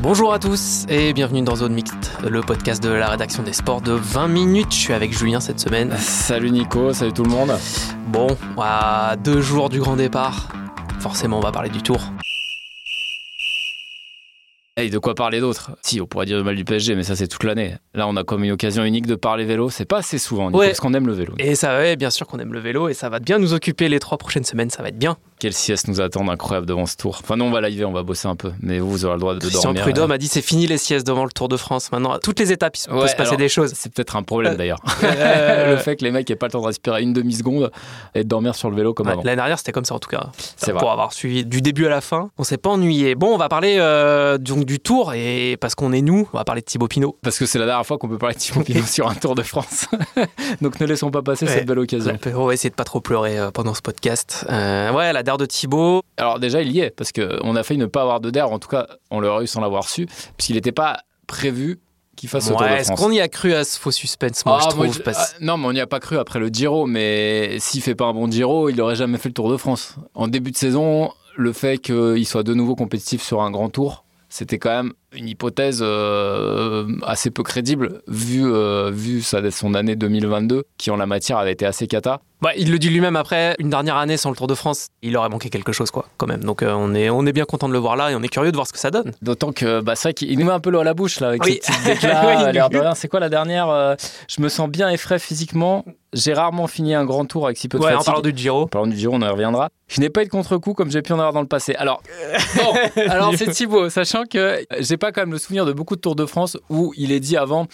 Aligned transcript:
Bonjour 0.00 0.32
à 0.32 0.38
tous 0.38 0.84
et 0.88 1.12
bienvenue 1.12 1.42
dans 1.42 1.56
Zone 1.56 1.72
Mixte, 1.72 2.12
le 2.28 2.40
podcast 2.42 2.82
de 2.82 2.90
la 2.90 3.08
rédaction 3.08 3.42
des 3.42 3.52
sports 3.52 3.80
de 3.80 3.92
20 3.92 4.28
minutes. 4.28 4.72
Je 4.72 4.76
suis 4.78 4.92
avec 4.92 5.16
Julien 5.16 5.40
cette 5.40 5.58
semaine. 5.58 5.92
Salut 5.98 6.50
Nico, 6.50 6.92
salut 6.92 7.12
tout 7.12 7.24
le 7.24 7.30
monde. 7.30 7.52
Bon, 8.08 8.36
à 8.58 9.16
deux 9.22 9.40
jours 9.40 9.68
du 9.68 9.80
grand 9.80 9.96
départ, 9.96 10.48
forcément 11.00 11.38
on 11.38 11.42
va 11.42 11.52
parler 11.52 11.70
du 11.70 11.82
tour. 11.82 12.00
Et 14.78 14.90
de 14.90 14.98
quoi 14.98 15.14
parler 15.14 15.40
d'autre? 15.40 15.70
Si, 15.80 16.02
on 16.02 16.06
pourrait 16.06 16.26
dire 16.26 16.36
du 16.36 16.44
mal 16.44 16.54
du 16.54 16.62
PSG, 16.66 16.94
mais 16.96 17.02
ça 17.02 17.16
c'est 17.16 17.28
toute 17.28 17.44
l'année. 17.44 17.76
Là, 17.94 18.06
on 18.06 18.14
a 18.16 18.24
comme 18.24 18.44
une 18.44 18.52
occasion 18.52 18.84
unique 18.84 19.06
de 19.06 19.14
parler 19.14 19.46
vélo. 19.46 19.70
C'est 19.70 19.86
pas 19.86 19.98
assez 19.98 20.18
souvent, 20.18 20.48
Nico, 20.48 20.58
Ouais. 20.58 20.66
parce 20.66 20.80
qu'on 20.80 20.92
aime 20.92 21.06
le 21.06 21.14
vélo. 21.14 21.32
Et 21.38 21.54
ça, 21.54 21.78
ouais, 21.78 21.96
bien 21.96 22.10
sûr 22.10 22.26
qu'on 22.26 22.38
aime 22.40 22.52
le 22.52 22.60
vélo 22.60 22.90
et 22.90 22.92
ça 22.94 23.08
va 23.08 23.18
bien 23.18 23.38
nous 23.38 23.54
occuper 23.54 23.88
les 23.88 23.98
trois 24.00 24.18
prochaines 24.18 24.44
semaines, 24.44 24.68
ça 24.68 24.82
va 24.82 24.90
être 24.90 24.98
bien. 24.98 25.16
Quelle 25.38 25.52
sieste 25.52 25.88
nous 25.88 26.00
attend 26.00 26.26
incroyable 26.28 26.66
devant 26.66 26.86
ce 26.86 26.96
tour. 26.96 27.18
Enfin, 27.22 27.36
non, 27.36 27.46
on 27.46 27.50
va 27.50 27.60
live, 27.60 27.84
on 27.86 27.92
va 27.92 28.02
bosser 28.02 28.26
un 28.26 28.36
peu. 28.36 28.52
Mais 28.60 28.78
vous, 28.78 28.90
vous 28.90 29.04
aurez 29.04 29.14
le 29.14 29.20
droit 29.20 29.34
de 29.34 29.40
Christian 29.40 29.62
dormir. 29.64 29.82
Prudhomme 29.82 30.10
a 30.10 30.18
dit 30.18 30.28
c'est 30.28 30.40
fini 30.42 30.66
les 30.66 30.78
siestes 30.78 31.06
devant 31.06 31.24
le 31.24 31.30
Tour 31.30 31.48
de 31.48 31.56
France. 31.56 31.92
Maintenant, 31.92 32.12
à 32.12 32.18
toutes 32.18 32.38
les 32.38 32.52
étapes, 32.52 32.76
il 32.78 32.88
peut 32.90 33.06
se 33.06 33.14
passer 33.16 33.28
alors, 33.30 33.36
des 33.36 33.48
choses. 33.48 33.72
C'est 33.74 33.92
peut-être 33.92 34.16
un 34.16 34.22
problème 34.22 34.56
d'ailleurs. 34.56 34.78
Euh, 35.04 35.70
le 35.74 35.76
fait 35.76 35.96
que 35.96 36.04
les 36.04 36.10
mecs 36.10 36.30
aient 36.30 36.36
pas 36.36 36.46
le 36.46 36.52
temps 36.52 36.60
de 36.62 36.66
respirer 36.66 37.02
une 37.02 37.12
demi-seconde 37.12 37.70
et 38.14 38.24
de 38.24 38.28
dormir 38.28 38.54
sur 38.54 38.70
le 38.70 38.76
vélo 38.76 38.94
comme 38.94 39.06
Ouais, 39.06 39.12
avant. 39.12 39.22
L'année 39.24 39.36
dernière, 39.36 39.58
c'était 39.58 39.72
comme 39.72 39.84
ça 39.84 39.94
en 39.94 39.98
tout 39.98 40.08
cas. 40.08 40.28
C'est 40.56 40.72
Pour 40.72 40.80
vrai. 40.82 40.90
avoir 40.90 41.12
suivi 41.12 41.44
du 41.44 41.60
début 41.60 41.86
à 41.86 41.90
la 41.90 42.00
fin, 42.00 42.30
on 42.38 42.44
s'est 42.44 42.56
pas 42.56 42.70
ennuyé. 42.70 43.14
Bon, 43.14 43.34
on 43.34 43.38
va 43.38 43.48
parler 43.48 43.76
euh, 43.78 44.38
donc 44.38 44.64
du 44.64 44.80
tour 44.80 45.12
et 45.14 45.56
parce 45.60 45.74
qu'on 45.74 45.92
est 45.92 46.00
nous, 46.02 46.28
on 46.32 46.38
va 46.38 46.44
parler 46.44 46.62
de 46.62 46.66
Thibaut 46.66 46.88
Pinot. 46.88 47.16
Parce 47.22 47.38
que 47.38 47.44
c'est 47.46 47.58
la 47.58 47.66
dernière 47.66 47.86
fois 47.86 47.98
qu'on 47.98 48.08
peut 48.08 48.18
parler 48.18 48.34
de 48.34 48.40
Thibaut 48.40 48.62
Pinot 48.64 48.86
sur 48.86 49.08
un 49.08 49.14
Tour 49.14 49.34
de 49.34 49.42
France. 49.42 49.86
Donc 50.62 50.80
ne 50.80 50.86
laissons 50.86 51.10
pas 51.10 51.22
passer 51.22 51.44
Ouais. 51.46 51.52
cette 51.52 51.66
belle 51.66 51.78
occasion. 51.78 52.18
On 52.34 52.46
va 52.46 52.54
essayer 52.54 52.70
de 52.70 52.74
pas 52.74 52.84
trop 52.84 53.00
pleurer 53.00 53.38
euh, 53.38 53.50
pendant 53.50 53.74
ce 53.74 53.82
podcast. 53.82 54.46
Euh, 54.50 54.90
ouais, 54.92 55.12
la 55.12 55.22
DER 55.26 55.36
de 55.36 55.44
Thibaut. 55.46 56.02
Alors 56.16 56.38
déjà, 56.38 56.62
il 56.62 56.72
y 56.72 56.80
est, 56.80 56.90
parce 56.90 57.12
qu'on 57.12 57.54
a 57.56 57.62
failli 57.62 57.78
ne 57.78 57.86
pas 57.86 58.02
avoir 58.02 58.20
de 58.20 58.30
DER, 58.30 58.42
en 58.50 58.58
tout 58.58 58.68
cas, 58.68 58.86
on 59.10 59.20
l'aurait 59.20 59.44
eu 59.44 59.46
sans 59.46 59.60
l'avoir 59.60 59.88
su, 59.88 60.06
puisqu'il 60.36 60.54
n'était 60.54 60.72
pas 60.72 61.00
prévu 61.26 61.78
qu'il 62.16 62.30
fasse 62.30 62.48
Ouais, 62.50 62.80
est-ce 62.80 62.92
qu'on 62.92 63.10
y 63.10 63.20
a 63.20 63.28
cru 63.28 63.52
à 63.52 63.62
ce 63.64 63.78
faux 63.78 63.90
suspense 63.90 64.46
Moi, 64.46 64.56
Ah, 64.58 64.64
je 64.64 64.70
trouve. 64.70 64.92
je- 64.94 65.02
ah, 65.14 65.26
non, 65.42 65.58
mais 65.58 65.66
on 65.66 65.72
n'y 65.74 65.80
a 65.80 65.86
pas 65.86 66.00
cru 66.00 66.16
après 66.16 66.38
le 66.38 66.48
Giro, 66.48 66.86
mais 66.86 67.58
s'il 67.58 67.82
fait 67.82 67.94
pas 67.94 68.06
un 68.06 68.14
bon 68.14 68.30
Giro, 68.30 68.70
il 68.70 68.76
n'aurait 68.76 68.96
jamais 68.96 69.18
fait 69.18 69.28
le 69.28 69.34
Tour 69.34 69.50
de 69.50 69.58
France. 69.58 69.96
En 70.14 70.26
début 70.26 70.50
de 70.52 70.56
saison, 70.56 71.10
le 71.36 71.52
fait 71.52 71.76
qu'il 71.76 72.26
soit 72.26 72.42
de 72.42 72.54
nouveau 72.54 72.74
compétitif 72.74 73.22
sur 73.22 73.42
un 73.42 73.50
grand 73.50 73.68
tour, 73.68 74.04
c'était 74.30 74.58
quand 74.58 74.70
même 74.70 74.92
une 75.12 75.28
hypothèse 75.28 75.80
euh, 75.82 76.86
assez 77.02 77.30
peu 77.30 77.42
crédible, 77.42 78.00
vu, 78.08 78.42
euh, 78.44 78.90
vu 78.90 79.20
sa- 79.22 79.50
son 79.50 79.74
année 79.74 79.96
2022, 79.96 80.64
qui 80.78 80.90
en 80.90 80.96
la 80.96 81.06
matière 81.06 81.38
avait 81.38 81.52
été 81.52 81.66
assez 81.66 81.86
cata. 81.86 82.20
Ouais, 82.42 82.52
il 82.58 82.70
le 82.70 82.78
dit 82.78 82.90
lui-même 82.90 83.16
après, 83.16 83.56
une 83.58 83.70
dernière 83.70 83.96
année 83.96 84.18
sans 84.18 84.28
le 84.28 84.36
Tour 84.36 84.46
de 84.46 84.54
France, 84.54 84.88
il 85.00 85.16
aurait 85.16 85.30
manqué 85.30 85.48
quelque 85.48 85.72
chose, 85.72 85.90
quoi, 85.90 86.06
quand 86.18 86.26
même. 86.26 86.44
Donc 86.44 86.62
euh, 86.62 86.70
on, 86.74 86.94
est, 86.94 87.08
on 87.08 87.24
est 87.24 87.32
bien 87.32 87.46
content 87.46 87.66
de 87.66 87.72
le 87.72 87.78
voir 87.78 87.96
là 87.96 88.10
et 88.10 88.14
on 88.14 88.22
est 88.22 88.28
curieux 88.28 88.52
de 88.52 88.56
voir 88.56 88.66
ce 88.66 88.74
que 88.74 88.78
ça 88.78 88.90
donne. 88.90 89.12
D'autant 89.22 89.52
que 89.52 89.80
bah, 89.80 89.96
c'est 89.96 90.08
vrai 90.08 90.14
qu'il 90.14 90.38
nous 90.38 90.44
met 90.44 90.52
un 90.52 90.60
peu 90.60 90.68
l'eau 90.68 90.80
à 90.80 90.84
la 90.84 90.92
bouche 90.92 91.20
là 91.20 91.28
avec 91.28 91.42
Oui. 91.44 91.60
l'air 92.02 92.68
de 92.68 92.76
oui. 92.76 92.80
rien. 92.82 92.94
C'est 92.94 93.08
quoi 93.08 93.20
la 93.20 93.30
dernière 93.30 93.70
euh, 93.70 93.94
Je 94.28 94.42
me 94.42 94.50
sens 94.50 94.68
bien 94.68 94.90
et 94.90 94.98
frais 94.98 95.18
physiquement. 95.18 95.84
J'ai 96.12 96.34
rarement 96.34 96.66
fini 96.66 96.94
un 96.94 97.04
grand 97.06 97.24
tour 97.24 97.46
avec 97.46 97.56
si 97.56 97.68
peu 97.68 97.78
de 97.78 97.82
Ouais, 97.82 97.90
en 97.90 97.98
fatigue. 97.98 98.06
parlant 98.06 98.20
du 98.20 98.36
Giro. 98.36 98.62
En 98.64 98.66
parlant 98.66 98.86
du 98.86 98.96
Giro, 98.96 99.14
on 99.14 99.20
y 99.22 99.28
reviendra. 99.28 99.70
Je 99.88 100.00
n'ai 100.02 100.10
pas 100.10 100.20
eu 100.22 100.26
de 100.26 100.30
contre-coup 100.30 100.74
comme 100.74 100.90
j'ai 100.90 101.00
pu 101.02 101.12
en 101.12 101.18
avoir 101.18 101.32
dans 101.32 101.40
le 101.42 101.46
passé. 101.48 101.74
Alors, 101.76 102.02
bon, 102.56 103.02
alors 103.08 103.32
c'est 103.36 103.50
Thibaut, 103.50 103.88
sachant 103.88 104.24
que 104.24 104.64
j'ai 104.80 104.96
pas 104.98 105.10
quand 105.10 105.22
même 105.22 105.32
le 105.32 105.38
souvenir 105.38 105.64
de 105.64 105.72
beaucoup 105.72 105.96
de 105.96 106.00
Tours 106.02 106.16
de 106.16 106.26
France 106.26 106.58
où 106.68 106.92
il 106.98 107.12
est 107.12 107.20
dit 107.20 107.36
avant, 107.38 107.66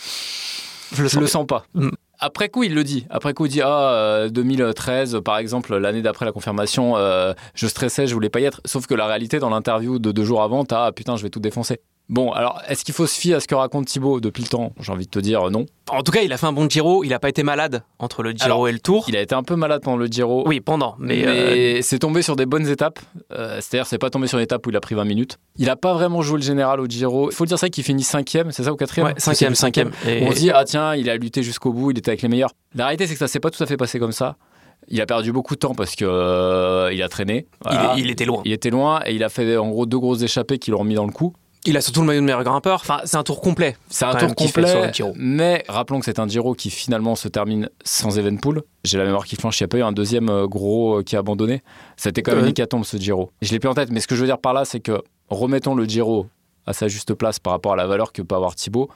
Je 0.92 1.02
le 1.02 1.08
je 1.08 1.18
le 1.18 1.26
sens 1.26 1.46
pas. 1.46 1.64
Mm. 1.74 1.88
Après 2.24 2.48
coup, 2.48 2.62
il 2.62 2.72
le 2.72 2.84
dit. 2.84 3.04
Après 3.10 3.34
coup, 3.34 3.46
il 3.46 3.48
dit 3.48 3.62
Ah, 3.62 3.94
euh, 3.94 4.28
2013, 4.28 5.18
par 5.24 5.38
exemple, 5.38 5.76
l'année 5.76 6.02
d'après 6.02 6.24
la 6.24 6.30
confirmation, 6.30 6.96
euh, 6.96 7.34
je 7.56 7.66
stressais, 7.66 8.06
je 8.06 8.14
voulais 8.14 8.30
pas 8.30 8.38
y 8.38 8.44
être. 8.44 8.60
Sauf 8.64 8.86
que 8.86 8.94
la 8.94 9.06
réalité, 9.06 9.40
dans 9.40 9.50
l'interview 9.50 9.98
de 9.98 10.12
deux 10.12 10.22
jours 10.22 10.40
avant, 10.40 10.64
t'as 10.64 10.86
Ah 10.86 10.92
putain, 10.92 11.16
je 11.16 11.24
vais 11.24 11.30
tout 11.30 11.40
défoncer. 11.40 11.80
Bon, 12.12 12.30
alors, 12.30 12.60
est-ce 12.68 12.84
qu'il 12.84 12.92
faut 12.92 13.06
se 13.06 13.18
fier 13.18 13.32
à 13.36 13.40
ce 13.40 13.48
que 13.48 13.54
raconte 13.54 13.86
Thibaut 13.86 14.20
depuis 14.20 14.42
le 14.42 14.48
temps? 14.50 14.74
J'ai 14.78 14.92
envie 14.92 15.06
de 15.06 15.10
te 15.10 15.18
dire 15.18 15.46
euh, 15.46 15.50
non. 15.50 15.64
En 15.88 16.02
tout 16.02 16.12
cas, 16.12 16.20
il 16.20 16.30
a 16.30 16.36
fait 16.36 16.44
un 16.44 16.52
bon 16.52 16.68
Giro, 16.68 17.04
il 17.04 17.14
a 17.14 17.18
pas 17.18 17.30
été 17.30 17.42
malade 17.42 17.84
entre 17.98 18.22
le 18.22 18.32
Giro 18.32 18.44
Alors, 18.44 18.68
et 18.68 18.72
le 18.72 18.80
Tour. 18.80 19.06
Il 19.08 19.16
a 19.16 19.22
été 19.22 19.34
un 19.34 19.42
peu 19.42 19.56
malade 19.56 19.80
pendant 19.82 19.96
le 19.96 20.04
Giro. 20.08 20.44
Oui, 20.46 20.60
pendant, 20.60 20.94
mais, 20.98 21.22
Mais, 21.24 21.78
euh, 21.78 21.78
c'est 21.80 22.00
tombé 22.00 22.20
sur 22.20 22.36
des 22.36 22.44
bonnes 22.44 22.68
étapes. 22.68 22.98
Euh, 23.32 23.60
C'est-à-dire, 23.62 23.86
c'est 23.86 23.96
pas 23.96 24.10
tombé 24.10 24.26
sur 24.26 24.36
une 24.36 24.44
étape 24.44 24.66
où 24.66 24.68
il 24.68 24.76
a 24.76 24.80
pris 24.80 24.94
20 24.94 25.04
minutes. 25.06 25.38
Il 25.56 25.70
a 25.70 25.76
pas 25.76 25.94
vraiment 25.94 26.20
joué 26.20 26.36
le 26.36 26.42
général 26.44 26.80
au 26.80 26.86
Giro. 26.86 27.30
Il 27.30 27.34
faut 27.34 27.46
dire 27.46 27.58
ça 27.58 27.70
qu'il 27.70 27.82
finit 27.82 28.02
cinquième, 28.02 28.52
c'est 28.52 28.64
ça 28.64 28.74
ou 28.74 28.76
quatrième? 28.76 29.06
Ouais, 29.08 29.14
cinquième, 29.16 29.54
C'est 29.54 29.66
le 29.66 29.72
cinquième. 29.72 29.90
Et- 30.06 30.22
On 30.26 30.32
se 30.32 30.36
dit, 30.36 30.50
ah 30.50 30.64
tiens, 30.66 30.94
il 30.94 31.08
a 31.08 31.16
lutté 31.16 31.42
jusqu'au 31.42 31.72
bout, 31.72 31.92
il 31.92 31.98
était 31.98 32.10
avec 32.10 32.20
les 32.20 32.28
meilleurs. 32.28 32.50
La 32.74 32.84
réalité, 32.84 33.06
c'est 33.06 33.14
que 33.14 33.18
ça 33.20 33.28
s'est 33.28 33.40
pas 33.40 33.50
tout 33.50 33.62
à 33.62 33.66
fait 33.66 33.78
passé 33.78 33.98
comme 33.98 34.12
ça. 34.12 34.36
Il 34.88 35.00
a 35.00 35.06
perdu 35.06 35.32
beaucoup 35.32 35.54
de 35.54 35.60
temps 35.60 35.74
parce 35.74 35.94
que 35.96 36.04
euh, 36.04 36.90
il 36.92 37.02
a 37.02 37.08
traîné. 37.08 37.46
il, 37.70 38.00
il 38.04 38.10
était 38.10 38.26
loin. 38.26 38.42
Il 38.44 38.52
était 38.52 38.68
loin 38.70 39.00
et 39.06 39.14
il 39.14 39.22
a 39.24 39.28
fait 39.30 39.56
en 39.56 39.70
gros 39.70 39.86
deux 39.86 39.98
grosses 39.98 40.22
échappées 40.22 40.58
qui 40.58 40.70
l'ont 40.72 40.78
remis 40.80 40.94
dans 40.96 41.06
le 41.06 41.12
coup. 41.12 41.32
Il 41.64 41.76
a 41.76 41.80
surtout 41.80 42.00
le 42.00 42.08
maillot 42.08 42.20
de 42.20 42.26
meilleur 42.26 42.42
grimpeur. 42.42 42.80
Enfin, 42.80 43.00
c'est 43.04 43.16
un 43.16 43.22
tour 43.22 43.40
complet. 43.40 43.76
C'est 43.88 44.04
un 44.04 44.14
tour 44.14 44.28
sur 44.30 44.34
complet, 44.34 44.86
le 44.86 44.92
Giro. 44.92 45.12
mais 45.16 45.64
rappelons 45.68 46.00
que 46.00 46.04
c'est 46.04 46.18
un 46.18 46.26
Giro 46.26 46.54
qui 46.54 46.70
finalement 46.70 47.14
se 47.14 47.28
termine 47.28 47.68
sans 47.84 48.18
Evenpool. 48.18 48.62
J'ai 48.82 48.98
la 48.98 49.04
mémoire 49.04 49.24
qui 49.24 49.36
flanche, 49.36 49.60
il 49.60 49.62
n'y 49.62 49.66
a 49.66 49.68
pas 49.68 49.78
eu 49.78 49.82
un 49.82 49.92
deuxième 49.92 50.28
euh, 50.28 50.46
gros 50.48 50.98
euh, 50.98 51.02
qui 51.04 51.14
a 51.14 51.20
abandonné. 51.20 51.62
C'était 51.96 52.22
quand 52.22 52.32
même 52.32 52.44
une 52.44 52.50
hécatombe 52.50 52.84
ce 52.84 52.96
Giro. 52.96 53.30
Je 53.42 53.52
l'ai 53.52 53.60
plus 53.60 53.68
en 53.68 53.74
tête, 53.74 53.90
mais 53.92 54.00
ce 54.00 54.08
que 54.08 54.16
je 54.16 54.20
veux 54.20 54.26
dire 54.26 54.38
par 54.38 54.54
là, 54.54 54.64
c'est 54.64 54.80
que 54.80 55.02
remettons 55.28 55.76
le 55.76 55.84
Giro 55.84 56.26
à 56.66 56.72
sa 56.72 56.88
juste 56.88 57.14
place 57.14 57.38
par 57.38 57.52
rapport 57.52 57.74
à 57.74 57.76
la 57.76 57.86
valeur 57.86 58.12
que 58.12 58.22
peut 58.22 58.34
avoir 58.34 58.56
Thibaut. 58.56 58.88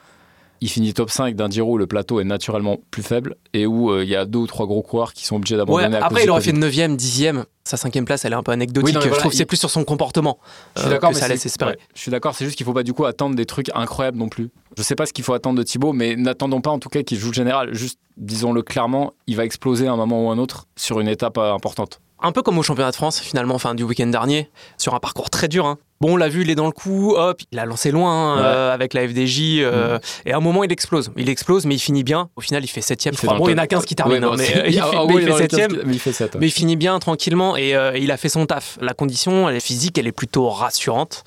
Il 0.61 0.69
finit 0.69 0.93
top 0.93 1.09
5 1.11 1.35
d'un 1.35 1.49
Giro 1.49 1.73
où 1.73 1.77
le 1.77 1.85
plateau 1.87 2.19
est 2.19 2.23
naturellement 2.23 2.77
plus 2.91 3.03
faible 3.03 3.35
et 3.53 3.65
où 3.67 3.91
euh, 3.91 4.03
il 4.03 4.09
y 4.09 4.15
a 4.15 4.25
deux 4.25 4.39
ou 4.39 4.47
trois 4.47 4.65
gros 4.65 4.81
coureurs 4.81 5.13
qui 5.13 5.25
sont 5.25 5.35
obligés 5.35 5.55
d'abandonner. 5.57 5.97
après, 5.97 6.23
il 6.23 6.29
aurait 6.31 6.41
fait 6.41 6.51
Covid. 6.51 6.61
9ème, 6.67 6.95
10ème. 6.95 7.43
Sa 7.63 7.77
cinquième 7.77 8.05
place, 8.05 8.23
elle 8.25 8.31
est 8.31 8.35
un 8.37 8.43
peu 8.43 8.51
anecdotique. 8.53 8.85
Oui, 8.87 8.93
non, 8.93 9.01
je 9.01 9.09
trouve 9.09 9.29
que 9.31 9.35
il- 9.35 9.37
c'est 9.37 9.45
plus 9.45 9.57
sur 9.57 9.69
son 9.69 9.83
comportement 9.83 10.39
Je 10.75 10.81
suis 10.81 10.87
euh, 10.89 10.91
d'accord, 10.93 11.09
que 11.09 11.15
mais 11.15 11.19
ça 11.19 11.27
c'est- 11.27 11.33
laisse 11.33 11.45
espérer. 11.45 11.71
ouais, 11.71 11.77
je 11.93 11.99
suis 12.01 12.11
d'accord, 12.11 12.33
c'est 12.33 12.45
juste 12.45 12.57
qu'il 12.57 12.65
faut 12.65 12.73
pas 12.73 12.83
du 12.83 12.93
coup 12.93 13.05
attendre 13.05 13.35
des 13.35 13.45
trucs 13.45 13.69
incroyables 13.75 14.17
non 14.17 14.29
plus. 14.29 14.49
Je 14.77 14.83
sais 14.83 14.95
pas 14.95 15.05
ce 15.05 15.13
qu'il 15.13 15.23
faut 15.25 15.33
attendre 15.33 15.57
de 15.57 15.63
Thibaut, 15.63 15.91
mais 15.93 16.15
n'attendons 16.15 16.61
pas 16.61 16.71
en 16.71 16.79
tout 16.79 16.89
cas 16.89 17.03
qu'il 17.03 17.17
joue 17.19 17.27
le 17.27 17.33
général. 17.33 17.73
Juste, 17.73 17.99
disons-le 18.15 18.61
clairement, 18.61 19.13
il 19.27 19.35
va 19.35 19.43
exploser 19.45 19.87
à 19.87 19.91
un 19.91 19.97
moment 19.97 20.25
ou 20.27 20.29
un 20.31 20.37
autre 20.37 20.65
sur 20.77 20.99
une 21.01 21.07
étape 21.09 21.37
euh, 21.37 21.53
importante. 21.53 21.99
Un 22.21 22.31
peu 22.31 22.41
comme 22.41 22.57
au 22.57 22.63
championnat 22.63 22.89
de 22.91 22.95
France, 22.95 23.19
finalement, 23.19 23.53
enfin, 23.53 23.75
du 23.75 23.83
week-end 23.83 24.07
dernier, 24.07 24.49
sur 24.77 24.95
un 24.95 24.99
parcours 24.99 25.29
très 25.29 25.47
dur. 25.47 25.65
hein. 25.67 25.77
Bon, 25.99 26.13
on 26.13 26.17
l'a 26.17 26.29
vu, 26.29 26.41
il 26.41 26.49
est 26.49 26.55
dans 26.55 26.65
le 26.67 26.71
coup, 26.71 27.13
hop, 27.15 27.41
il 27.51 27.59
a 27.59 27.65
lancé 27.65 27.91
loin 27.91 28.11
hein, 28.11 28.37
Ouais. 28.37 28.43
euh, 28.45 28.73
avec 28.73 28.93
la 28.93 29.07
FDJ, 29.07 29.59
euh, 29.61 29.97
et 30.25 30.31
à 30.33 30.37
un 30.37 30.39
moment, 30.39 30.63
il 30.63 30.71
explose. 30.71 31.11
Il 31.17 31.29
explose, 31.29 31.65
mais 31.65 31.75
il 31.75 31.79
finit 31.79 32.03
bien. 32.03 32.29
Au 32.35 32.41
final, 32.41 32.63
il 32.63 32.67
fait 32.67 32.81
7ème. 32.81 33.11
Il 33.13 33.17
fait 33.17 33.27
Enfin, 33.27 33.37
dans 33.37 33.43
bon, 33.43 33.49
il 33.49 33.51
y 33.51 33.55
en 33.55 33.57
a 33.57 33.61
top. 33.67 33.79
15 33.79 33.85
qui 33.85 33.95
terminent, 33.95 34.35
mais 34.37 34.45
il 34.67 34.73
fait, 34.73 34.79
ah, 34.81 35.03
mais 35.07 35.13
oui, 35.13 35.21
il 35.21 35.25
fait 35.25 35.29
dans 35.29 35.37
les 35.37 35.45
7ème. 35.47 35.67
15, 35.73 35.83
Mais 35.85 36.47
il 36.47 36.51
7. 36.51 36.51
Finit 36.51 36.75
bien 36.75 36.97
tranquillement 36.99 37.57
et 37.57 37.75
euh, 37.75 37.97
il 37.97 38.11
a 38.11 38.17
fait 38.17 38.29
son 38.29 38.45
taf. 38.45 38.77
La 38.81 38.93
condition, 38.93 39.49
elle 39.49 39.55
est 39.55 39.59
physique, 39.59 39.97
elle 39.97 40.07
est 40.07 40.11
plutôt 40.11 40.49
rassurante. 40.49 41.23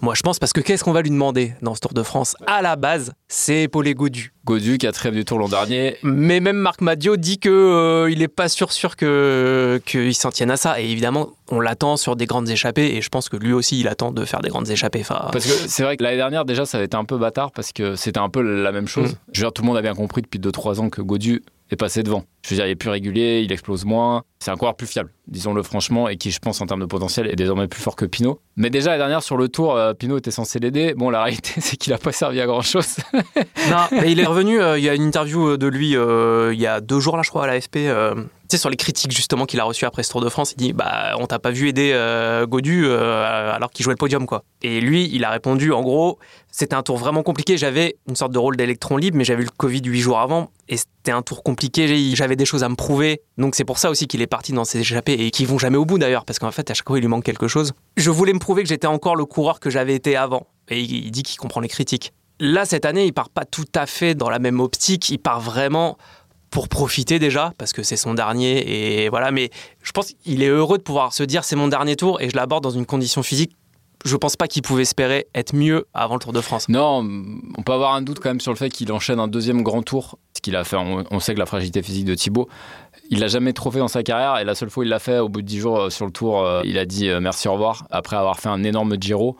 Moi, 0.00 0.14
je 0.14 0.22
pense 0.22 0.38
parce 0.38 0.52
que 0.52 0.60
qu'est-ce 0.60 0.84
qu'on 0.84 0.92
va 0.92 1.02
lui 1.02 1.10
demander 1.10 1.52
dans 1.62 1.74
ce 1.74 1.80
Tour 1.80 1.92
de 1.92 2.02
France 2.02 2.36
À 2.46 2.62
la 2.62 2.76
base, 2.76 3.12
c'est 3.28 3.62
épauler 3.64 3.94
Godu. 3.94 4.32
Godu, 4.46 4.76
quatrième 4.78 5.14
du 5.14 5.24
tour 5.24 5.38
l'an 5.38 5.48
dernier. 5.48 5.96
Mais 6.02 6.40
même 6.40 6.56
Marc 6.56 6.80
Madio 6.82 7.16
dit 7.16 7.38
que 7.38 7.48
euh, 7.48 8.10
il 8.10 8.20
est 8.22 8.28
pas 8.28 8.48
sûr 8.48 8.72
sûr 8.72 8.94
que 8.96 9.80
qu'il 9.86 10.14
s'en 10.14 10.30
tienne 10.30 10.50
à 10.50 10.56
ça. 10.58 10.80
Et 10.80 10.84
évidemment, 10.90 11.30
on 11.50 11.60
l'attend 11.60 11.96
sur 11.96 12.14
des 12.16 12.26
grandes 12.26 12.48
échappées. 12.50 12.94
Et 12.94 13.00
je 13.02 13.08
pense 13.08 13.28
que 13.30 13.36
lui 13.36 13.52
aussi, 13.54 13.80
il 13.80 13.88
attend 13.88 14.10
de 14.14 14.24
faire 14.24 14.40
des 14.40 14.48
grandes 14.48 14.68
échappées. 14.70 15.00
Enfin, 15.00 15.28
Parce 15.32 15.44
que 15.44 15.52
c'est 15.68 15.82
vrai 15.82 15.96
que 15.96 16.02
l'année 16.02 16.16
dernière, 16.16 16.44
déjà, 16.44 16.64
ça 16.66 16.78
avait 16.78 16.86
été 16.86 16.96
un 16.96 17.04
peu 17.04 17.18
bâtard 17.18 17.50
parce 17.52 17.72
que 17.72 17.94
c'était 17.96 18.20
un 18.20 18.28
peu 18.28 18.40
la 18.40 18.72
même 18.72 18.88
chose. 18.88 19.12
Mm. 19.12 19.16
Je 19.32 19.40
veux 19.40 19.46
dire, 19.46 19.52
tout 19.52 19.62
le 19.62 19.66
monde 19.68 19.76
a 19.76 19.82
bien 19.82 19.94
compris 19.94 20.22
depuis 20.22 20.38
2-3 20.40 20.80
ans 20.80 20.88
que 20.90 21.02
Godu 21.02 21.42
est 21.70 21.76
passé 21.76 22.02
devant. 22.02 22.24
Je 22.42 22.50
veux 22.50 22.56
dire, 22.56 22.66
il 22.66 22.70
est 22.70 22.76
plus 22.76 22.90
régulier, 22.90 23.40
il 23.42 23.50
explose 23.50 23.84
moins. 23.86 24.22
C'est 24.38 24.50
un 24.50 24.56
coureur 24.56 24.76
plus 24.76 24.86
fiable, 24.86 25.10
disons-le 25.28 25.62
franchement, 25.62 26.08
et 26.10 26.18
qui, 26.18 26.30
je 26.30 26.38
pense, 26.38 26.60
en 26.60 26.66
termes 26.66 26.80
de 26.80 26.86
potentiel, 26.86 27.26
est 27.26 27.36
désormais 27.36 27.68
plus 27.68 27.80
fort 27.80 27.96
que 27.96 28.04
Pinot. 28.04 28.38
Mais 28.56 28.68
déjà, 28.68 28.90
la 28.90 28.98
dernière, 28.98 29.22
sur 29.22 29.38
le 29.38 29.48
tour, 29.48 29.74
euh, 29.74 29.94
Pinot 29.94 30.18
était 30.18 30.30
censé 30.30 30.58
l'aider. 30.58 30.92
Bon, 30.94 31.08
la 31.08 31.22
réalité, 31.22 31.52
c'est 31.60 31.76
qu'il 31.78 31.92
a 31.94 31.98
pas 31.98 32.12
servi 32.12 32.40
à 32.42 32.46
grand-chose. 32.46 32.96
Non, 33.70 33.78
mais 33.92 34.12
il 34.12 34.20
est 34.20 34.26
revenu. 34.26 34.60
euh, 34.60 34.78
il 34.78 34.84
y 34.84 34.90
a 34.90 34.94
une 34.94 35.04
interview 35.04 35.56
de 35.56 35.66
lui 35.66 35.96
euh, 35.96 36.52
il 36.52 36.60
y 36.60 36.66
a 36.66 36.82
deux 36.82 37.00
jours 37.00 37.16
là, 37.16 37.22
je 37.22 37.30
crois, 37.30 37.44
à 37.44 37.46
l'AFP. 37.46 37.76
euh, 37.76 38.14
sur 38.58 38.70
les 38.70 38.76
critiques 38.76 39.12
justement 39.12 39.46
qu'il 39.46 39.60
a 39.60 39.64
reçues 39.64 39.84
après 39.84 40.02
ce 40.02 40.10
Tour 40.10 40.20
de 40.20 40.28
France, 40.28 40.52
il 40.52 40.56
dit 40.56 40.72
bah 40.72 41.14
on 41.18 41.26
t'a 41.26 41.38
pas 41.38 41.50
vu 41.50 41.68
aider 41.68 41.92
euh, 41.94 42.46
Godu 42.46 42.84
euh, 42.86 43.52
alors 43.52 43.70
qu'il 43.70 43.84
jouait 43.84 43.92
le 43.92 43.98
podium 43.98 44.26
quoi. 44.26 44.44
Et 44.62 44.80
lui, 44.80 45.08
il 45.12 45.24
a 45.24 45.30
répondu 45.30 45.72
en 45.72 45.82
gros, 45.82 46.18
c'était 46.50 46.74
un 46.74 46.82
tour 46.82 46.96
vraiment 46.96 47.22
compliqué. 47.22 47.56
J'avais 47.58 47.96
une 48.08 48.16
sorte 48.16 48.32
de 48.32 48.38
rôle 48.38 48.56
d'électron 48.56 48.96
libre, 48.96 49.16
mais 49.16 49.24
j'avais 49.24 49.42
eu 49.42 49.46
le 49.46 49.52
Covid 49.56 49.82
huit 49.84 50.00
jours 50.00 50.18
avant 50.18 50.50
et 50.68 50.76
c'était 50.76 51.12
un 51.12 51.22
tour 51.22 51.42
compliqué. 51.42 52.14
J'avais 52.14 52.36
des 52.36 52.46
choses 52.46 52.64
à 52.64 52.68
me 52.68 52.76
prouver, 52.76 53.20
donc 53.38 53.54
c'est 53.54 53.64
pour 53.64 53.78
ça 53.78 53.90
aussi 53.90 54.06
qu'il 54.06 54.22
est 54.22 54.26
parti 54.26 54.52
dans 54.52 54.64
ces 54.64 54.80
échappées 54.80 55.14
et 55.14 55.30
qui 55.30 55.44
vont 55.44 55.58
jamais 55.58 55.76
au 55.76 55.84
bout 55.84 55.98
d'ailleurs, 55.98 56.24
parce 56.24 56.38
qu'en 56.38 56.50
fait 56.50 56.70
à 56.70 56.74
chaque 56.74 56.88
fois 56.88 56.98
il 56.98 57.02
lui 57.02 57.08
manque 57.08 57.24
quelque 57.24 57.48
chose. 57.48 57.72
Je 57.96 58.10
voulais 58.10 58.32
me 58.32 58.38
prouver 58.38 58.62
que 58.62 58.68
j'étais 58.68 58.86
encore 58.86 59.16
le 59.16 59.24
coureur 59.24 59.60
que 59.60 59.70
j'avais 59.70 59.94
été 59.94 60.16
avant. 60.16 60.46
Et 60.68 60.80
il 60.80 61.10
dit 61.10 61.22
qu'il 61.22 61.38
comprend 61.38 61.60
les 61.60 61.68
critiques. 61.68 62.12
Là, 62.40 62.64
cette 62.64 62.84
année, 62.84 63.06
il 63.06 63.12
part 63.12 63.28
pas 63.28 63.44
tout 63.44 63.64
à 63.74 63.86
fait 63.86 64.14
dans 64.14 64.28
la 64.28 64.38
même 64.38 64.60
optique. 64.60 65.08
Il 65.10 65.18
part 65.18 65.40
vraiment 65.40 65.96
pour 66.54 66.68
profiter 66.68 67.18
déjà, 67.18 67.52
parce 67.58 67.72
que 67.72 67.82
c'est 67.82 67.96
son 67.96 68.14
dernier, 68.14 69.02
et 69.02 69.08
voilà. 69.08 69.32
Mais 69.32 69.50
je 69.82 69.90
pense 69.90 70.12
qu'il 70.12 70.40
est 70.40 70.48
heureux 70.48 70.78
de 70.78 70.84
pouvoir 70.84 71.12
se 71.12 71.24
dire 71.24 71.42
c'est 71.42 71.56
mon 71.56 71.66
dernier 71.66 71.96
tour 71.96 72.20
et 72.20 72.30
je 72.30 72.36
l'aborde 72.36 72.62
dans 72.62 72.70
une 72.70 72.86
condition 72.86 73.24
physique. 73.24 73.56
Je 74.04 74.16
pense 74.16 74.36
pas 74.36 74.46
qu'il 74.46 74.62
pouvait 74.62 74.82
espérer 74.82 75.26
être 75.34 75.52
mieux 75.52 75.86
avant 75.94 76.14
le 76.14 76.20
Tour 76.20 76.32
de 76.32 76.40
France. 76.40 76.68
Non, 76.68 77.04
on 77.58 77.62
peut 77.62 77.72
avoir 77.72 77.94
un 77.94 78.02
doute 78.02 78.20
quand 78.20 78.28
même 78.28 78.38
sur 78.38 78.52
le 78.52 78.56
fait 78.56 78.68
qu'il 78.68 78.92
enchaîne 78.92 79.18
un 79.18 79.26
deuxième 79.26 79.62
grand 79.62 79.82
tour. 79.82 80.18
Ce 80.36 80.42
qu'il 80.42 80.54
a 80.54 80.62
fait, 80.62 80.76
on, 80.76 81.20
sait 81.20 81.34
que 81.34 81.40
la 81.40 81.46
fragilité 81.46 81.82
physique 81.82 82.04
de 82.04 82.14
Thibaut, 82.14 82.48
il 83.10 83.18
l'a 83.18 83.28
jamais 83.28 83.52
trop 83.52 83.72
fait 83.72 83.80
dans 83.80 83.88
sa 83.88 84.04
carrière 84.04 84.38
et 84.38 84.44
la 84.44 84.54
seule 84.54 84.70
fois 84.70 84.82
où 84.82 84.84
il 84.84 84.90
l'a 84.90 85.00
fait, 85.00 85.18
au 85.18 85.28
bout 85.28 85.42
de 85.42 85.46
dix 85.46 85.58
jours 85.58 85.80
euh, 85.80 85.90
sur 85.90 86.06
le 86.06 86.12
tour, 86.12 86.44
euh, 86.44 86.60
il 86.64 86.78
a 86.78 86.84
dit 86.84 87.08
euh, 87.08 87.18
merci 87.18 87.48
au 87.48 87.54
revoir 87.54 87.86
après 87.90 88.14
avoir 88.14 88.38
fait 88.38 88.50
un 88.50 88.62
énorme 88.62 88.94
Giro 89.00 89.36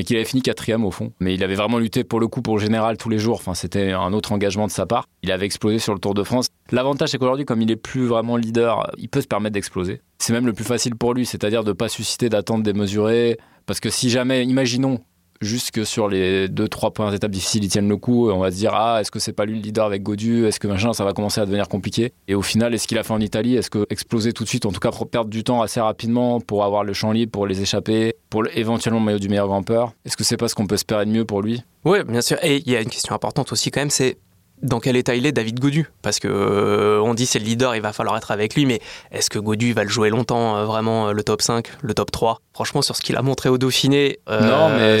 mais 0.00 0.04
qu'il 0.04 0.16
avait 0.16 0.24
fini 0.24 0.40
quatrième 0.40 0.86
au 0.86 0.90
fond. 0.90 1.12
Mais 1.20 1.34
il 1.34 1.44
avait 1.44 1.56
vraiment 1.56 1.78
lutté 1.78 2.04
pour 2.04 2.20
le 2.20 2.26
coup 2.26 2.40
pour 2.40 2.56
le 2.56 2.62
général 2.62 2.96
tous 2.96 3.10
les 3.10 3.18
jours. 3.18 3.34
Enfin, 3.34 3.52
c'était 3.52 3.92
un 3.92 4.14
autre 4.14 4.32
engagement 4.32 4.66
de 4.66 4.72
sa 4.72 4.86
part. 4.86 5.04
Il 5.22 5.30
avait 5.30 5.44
explosé 5.44 5.78
sur 5.78 5.92
le 5.92 6.00
Tour 6.00 6.14
de 6.14 6.22
France. 6.22 6.46
L'avantage, 6.72 7.10
c'est 7.10 7.18
qu'aujourd'hui, 7.18 7.44
comme 7.44 7.60
il 7.60 7.70
est 7.70 7.76
plus 7.76 8.06
vraiment 8.06 8.38
leader, 8.38 8.90
il 8.96 9.10
peut 9.10 9.20
se 9.20 9.26
permettre 9.26 9.52
d'exploser. 9.52 10.00
C'est 10.16 10.32
même 10.32 10.46
le 10.46 10.54
plus 10.54 10.64
facile 10.64 10.96
pour 10.96 11.12
lui, 11.12 11.26
c'est-à-dire 11.26 11.64
de 11.64 11.68
ne 11.68 11.74
pas 11.74 11.90
susciter 11.90 12.30
d'attentes 12.30 12.62
démesurées. 12.62 13.36
Parce 13.66 13.78
que 13.78 13.90
si 13.90 14.08
jamais, 14.08 14.42
imaginons, 14.46 15.00
jusque 15.40 15.86
sur 15.86 16.08
les 16.08 16.48
deux 16.48 16.68
trois 16.68 16.92
premières 16.92 17.14
étapes 17.14 17.30
difficiles 17.30 17.64
ils 17.64 17.68
tiennent 17.68 17.88
le 17.88 17.96
coup 17.96 18.30
on 18.30 18.38
va 18.38 18.50
se 18.50 18.56
dire 18.56 18.74
ah 18.74 19.00
est-ce 19.00 19.10
que 19.10 19.18
c'est 19.18 19.32
pas 19.32 19.46
lui 19.46 19.56
le 19.56 19.62
leader 19.62 19.86
avec 19.86 20.02
Godu? 20.02 20.46
Est-ce 20.46 20.60
que 20.60 20.68
machin 20.68 20.92
ça 20.92 21.04
va 21.04 21.12
commencer 21.12 21.40
à 21.40 21.46
devenir 21.46 21.68
compliqué? 21.68 22.12
Et 22.28 22.34
au 22.34 22.42
final 22.42 22.74
est-ce 22.74 22.86
qu'il 22.86 22.98
a 22.98 23.02
fait 23.02 23.14
en 23.14 23.20
Italie? 23.20 23.56
Est-ce 23.56 23.70
que 23.70 23.86
exploser 23.90 24.32
tout 24.32 24.44
de 24.44 24.48
suite 24.48 24.66
en 24.66 24.72
tout 24.72 24.80
cas 24.80 24.90
perdre 25.10 25.30
du 25.30 25.42
temps 25.44 25.62
assez 25.62 25.80
rapidement 25.80 26.40
pour 26.40 26.64
avoir 26.64 26.84
le 26.84 26.92
champ 26.92 27.12
libre 27.12 27.32
pour 27.32 27.46
les 27.46 27.62
échapper 27.62 28.14
pour 28.28 28.44
éventuellement 28.54 29.00
le 29.00 29.06
maillot 29.06 29.18
du 29.18 29.28
meilleur 29.28 29.48
grimpeur 29.48 29.92
est-ce 30.04 30.16
que 30.16 30.24
c'est 30.24 30.36
pas 30.36 30.48
ce 30.48 30.54
qu'on 30.54 30.66
peut 30.66 30.74
espérer 30.74 31.06
de 31.06 31.10
mieux 31.10 31.24
pour 31.24 31.42
lui? 31.42 31.62
Oui 31.84 31.98
bien 32.06 32.20
sûr. 32.20 32.36
Et 32.42 32.58
il 32.58 32.70
y 32.70 32.76
a 32.76 32.80
une 32.80 32.90
question 32.90 33.14
importante 33.14 33.52
aussi 33.52 33.70
quand 33.70 33.80
même 33.80 33.90
c'est 33.90 34.18
dans 34.62 34.80
quel 34.80 34.96
état 34.96 35.14
il 35.14 35.26
est 35.26 35.32
David 35.32 35.58
Godu? 35.60 35.90
Parce 36.02 36.18
que 36.18 36.28
euh, 36.28 37.00
on 37.02 37.14
dit 37.14 37.26
c'est 37.26 37.38
le 37.38 37.44
leader, 37.44 37.74
il 37.74 37.82
va 37.82 37.92
falloir 37.92 38.16
être 38.16 38.30
avec 38.30 38.54
lui, 38.54 38.66
mais 38.66 38.80
est-ce 39.12 39.30
que 39.30 39.38
Godu 39.38 39.72
va 39.72 39.84
le 39.84 39.90
jouer 39.90 40.10
longtemps, 40.10 40.56
euh, 40.56 40.64
vraiment 40.64 41.08
euh, 41.08 41.12
le 41.12 41.22
top 41.22 41.42
5, 41.42 41.66
le 41.82 41.94
top 41.94 42.10
3 42.10 42.40
Franchement, 42.52 42.82
sur 42.82 42.96
ce 42.96 43.00
qu'il 43.00 43.16
a 43.16 43.22
montré 43.22 43.48
au 43.48 43.56
Dauphiné, 43.56 44.18
non, 44.28 44.68
mais... 44.76 44.98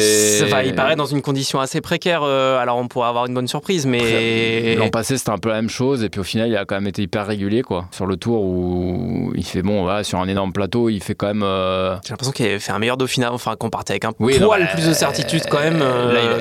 il 0.64 0.74
paraît 0.74 0.96
dans 0.96 1.06
une 1.06 1.20
condition 1.20 1.60
assez 1.60 1.80
précaire. 1.80 2.22
alors 2.22 2.78
on 2.78 2.88
pourrait 2.88 3.08
avoir 3.08 3.26
une 3.26 3.34
bonne 3.34 3.48
surprise, 3.48 3.86
mais 3.86 4.76
l'an 4.76 4.88
passé 4.88 5.18
c'était 5.18 5.30
un 5.30 5.38
peu 5.38 5.50
la 5.50 5.56
même 5.56 5.68
chose, 5.68 6.02
et 6.02 6.08
puis 6.08 6.20
au 6.20 6.24
final 6.24 6.48
il 6.48 6.56
a 6.56 6.64
quand 6.64 6.76
même 6.76 6.86
été 6.86 7.02
hyper 7.02 7.26
régulier 7.26 7.62
quoi. 7.62 7.86
Sur 7.90 8.06
le 8.06 8.16
tour 8.16 8.42
où 8.42 9.32
il 9.34 9.44
fait 9.44 9.62
bon, 9.62 9.82
voilà, 9.82 10.04
sur 10.04 10.20
un 10.20 10.28
énorme 10.28 10.52
plateau, 10.52 10.88
il 10.88 11.02
fait 11.02 11.14
quand 11.14 11.26
même. 11.26 11.40
J'ai 12.04 12.10
l'impression 12.10 12.32
qu'il 12.32 12.46
a 12.46 12.58
fait 12.58 12.72
un 12.72 12.78
meilleur 12.78 12.96
Dauphiné, 12.96 13.26
enfin 13.26 13.56
qu'on 13.56 13.68
partait 13.68 13.92
avec 13.92 14.04
un 14.04 14.12
poil 14.12 14.68
plus 14.72 14.86
de 14.86 14.92
certitude 14.94 15.42
quand 15.50 15.60
même 15.60 15.80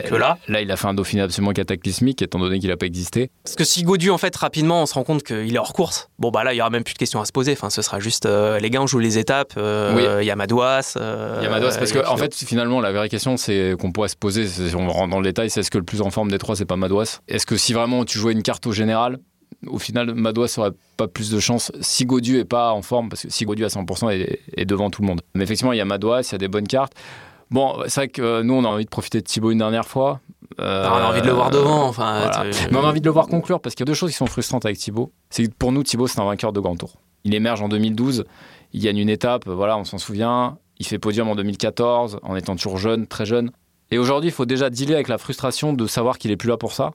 que 0.06 0.16
là. 0.16 0.38
Là, 0.48 0.62
il 0.62 0.72
a 0.72 0.78
fait 0.78 0.88
un 0.88 0.94
Dauphiné 0.94 1.24
absolument 1.24 1.52
cataclysmique, 1.52 2.22
étant 2.22 2.40
donné 2.40 2.60
qu'il 2.60 2.72
a 2.72 2.78
pas 2.78 2.86
existé 2.86 3.09
parce 3.44 3.56
que 3.56 3.64
si 3.64 3.84
Godu, 3.84 4.10
en 4.10 4.18
fait, 4.18 4.36
rapidement, 4.36 4.84
on 4.84 4.86
se 4.86 4.94
rend 4.94 5.04
compte 5.04 5.24
qu'il 5.24 5.54
est 5.54 5.60
hors 5.60 5.74
course, 5.74 6.10
bon, 6.20 6.32
bah 6.32 6.44
là, 6.44 6.54
il 6.54 6.58
y 6.58 6.62
aura 6.62 6.70
même 6.70 6.84
plus 6.84 6.94
de 6.94 7.00
questions 7.00 7.22
à 7.22 7.26
se 7.26 7.32
poser. 7.32 7.54
Enfin, 7.54 7.70
ce 7.70 7.82
sera 7.82 8.00
juste, 8.00 8.26
euh, 8.26 8.60
les 8.60 8.70
gars, 8.70 8.82
on 8.82 8.88
joue 8.88 9.00
les 9.00 9.18
étapes, 9.18 9.54
euh, 9.58 10.20
il 10.22 10.26
y 10.26 10.32
a 10.32 10.36
Madouas. 10.36 10.94
Euh, 10.98 11.38
il 11.40 11.44
y 11.44 11.48
a 11.48 11.50
Madouas, 11.50 11.78
parce 11.78 11.92
que, 11.92 12.06
en 12.08 12.18
fait, 12.18 12.34
finalement, 12.36 12.82
la 12.82 12.92
vraie 12.92 13.10
question, 13.10 13.38
c'est 13.38 13.76
qu'on 13.80 13.92
pourrait 13.92 14.10
se 14.10 14.16
poser, 14.16 14.48
si 14.48 14.76
on 14.76 14.88
rentre 14.90 15.10
dans 15.10 15.20
le 15.20 15.26
détail, 15.26 15.50
c'est 15.50 15.62
est-ce 15.62 15.72
que 15.72 15.78
le 15.78 15.84
plus 15.84 16.02
en 16.02 16.10
forme 16.10 16.30
des 16.30 16.38
trois, 16.38 16.56
c'est 16.56 16.66
pas 16.66 16.76
Madouas? 16.76 17.20
Est-ce 17.28 17.46
que 17.46 17.58
si 17.58 17.74
vraiment 17.74 18.06
tu 18.06 18.18
jouais 18.18 18.34
une 18.34 18.44
carte 18.44 18.68
au 18.68 18.72
général, 18.72 19.20
au 19.68 19.80
final, 19.80 20.14
Madouas 20.14 20.56
aurait 20.58 20.72
pas 20.96 21.08
plus 21.08 21.32
de 21.32 21.40
chance 21.40 21.72
si 21.82 22.06
Godu 22.06 22.38
est 22.40 22.46
pas 22.46 22.72
en 22.72 22.82
forme, 22.82 23.10
parce 23.10 23.24
que 23.24 23.30
si 23.30 23.46
Godu 23.46 23.66
à 23.66 23.68
100% 23.68 24.12
est, 24.12 24.40
est 24.56 24.66
devant 24.66 24.90
tout 24.90 25.02
le 25.02 25.08
monde. 25.08 25.22
Mais 25.36 25.44
effectivement, 25.44 25.74
il 25.74 25.78
y 25.78 25.82
a 25.82 25.86
Madouas, 25.86 26.22
il 26.30 26.32
y 26.34 26.36
a 26.36 26.38
des 26.38 26.48
bonnes 26.48 26.68
cartes. 26.68 26.94
Bon, 27.52 27.76
c'est 27.88 28.02
vrai 28.02 28.08
que 28.10 28.42
nous, 28.44 28.54
on 28.54 28.64
a 28.64 28.68
envie 28.68 28.86
de 28.86 28.90
profiter 28.90 29.20
de 29.22 29.26
Thibaut 29.26 29.52
une 29.52 29.58
dernière 29.58 29.88
fois. 29.88 30.22
Euh, 30.60 30.88
on 30.90 30.94
a 30.94 31.10
envie 31.10 31.22
de 31.22 31.28
le 31.28 31.34
voir 31.34 31.50
devant. 31.50 31.86
Enfin, 31.88 32.30
Mais 32.72 32.78
on 32.78 32.84
a 32.84 32.88
envie 32.88 33.02
de 33.02 33.06
le 33.06 33.12
voir 33.12 33.28
conclure 33.28 33.60
parce 33.60 33.76
qu'il 33.76 33.86
y 33.86 33.88
a 33.88 33.92
deux 33.92 33.94
choses 33.94 34.12
qui 34.12 34.18
sont 34.18 34.26
frustrantes 34.26 34.66
avec 34.66 34.78
Thibaut. 34.78 35.12
C'est 35.30 35.46
que 35.46 35.54
pour 35.58 35.72
nous, 35.72 35.84
Thibaut, 35.84 36.08
c'est 36.08 36.20
un 36.20 36.26
vainqueur 36.26 36.54
de 36.54 36.60
grand 36.60 36.76
tour. 36.76 36.94
Il 37.24 37.34
émerge 37.34 37.62
en 37.62 37.70
2012, 37.70 38.26
il 38.74 38.82
gagne 38.82 38.98
une 38.98 39.10
étape, 39.10 39.48
voilà, 39.48 39.78
on 39.78 39.84
s'en 39.84 39.98
souvient. 39.98 40.58
Il 40.78 40.86
fait 40.86 41.00
podium 41.00 41.28
en 41.28 41.36
2014 41.36 42.20
en 42.24 42.36
étant 42.36 42.56
toujours 42.56 42.78
jeune, 42.78 43.08
très 43.08 43.26
jeune. 43.26 43.52
Et 43.92 43.98
aujourd'hui, 43.98 44.30
il 44.30 44.34
faut 44.34 44.46
déjà 44.46 44.70
dealer 44.70 44.96
avec 44.96 45.08
la 45.08 45.18
frustration 45.18 45.74
de 45.74 45.88
savoir 45.88 46.18
qu'il 46.18 46.32
est 46.32 46.38
plus 46.38 46.50
là 46.50 46.58
pour 46.58 46.74
ça. 46.74 46.92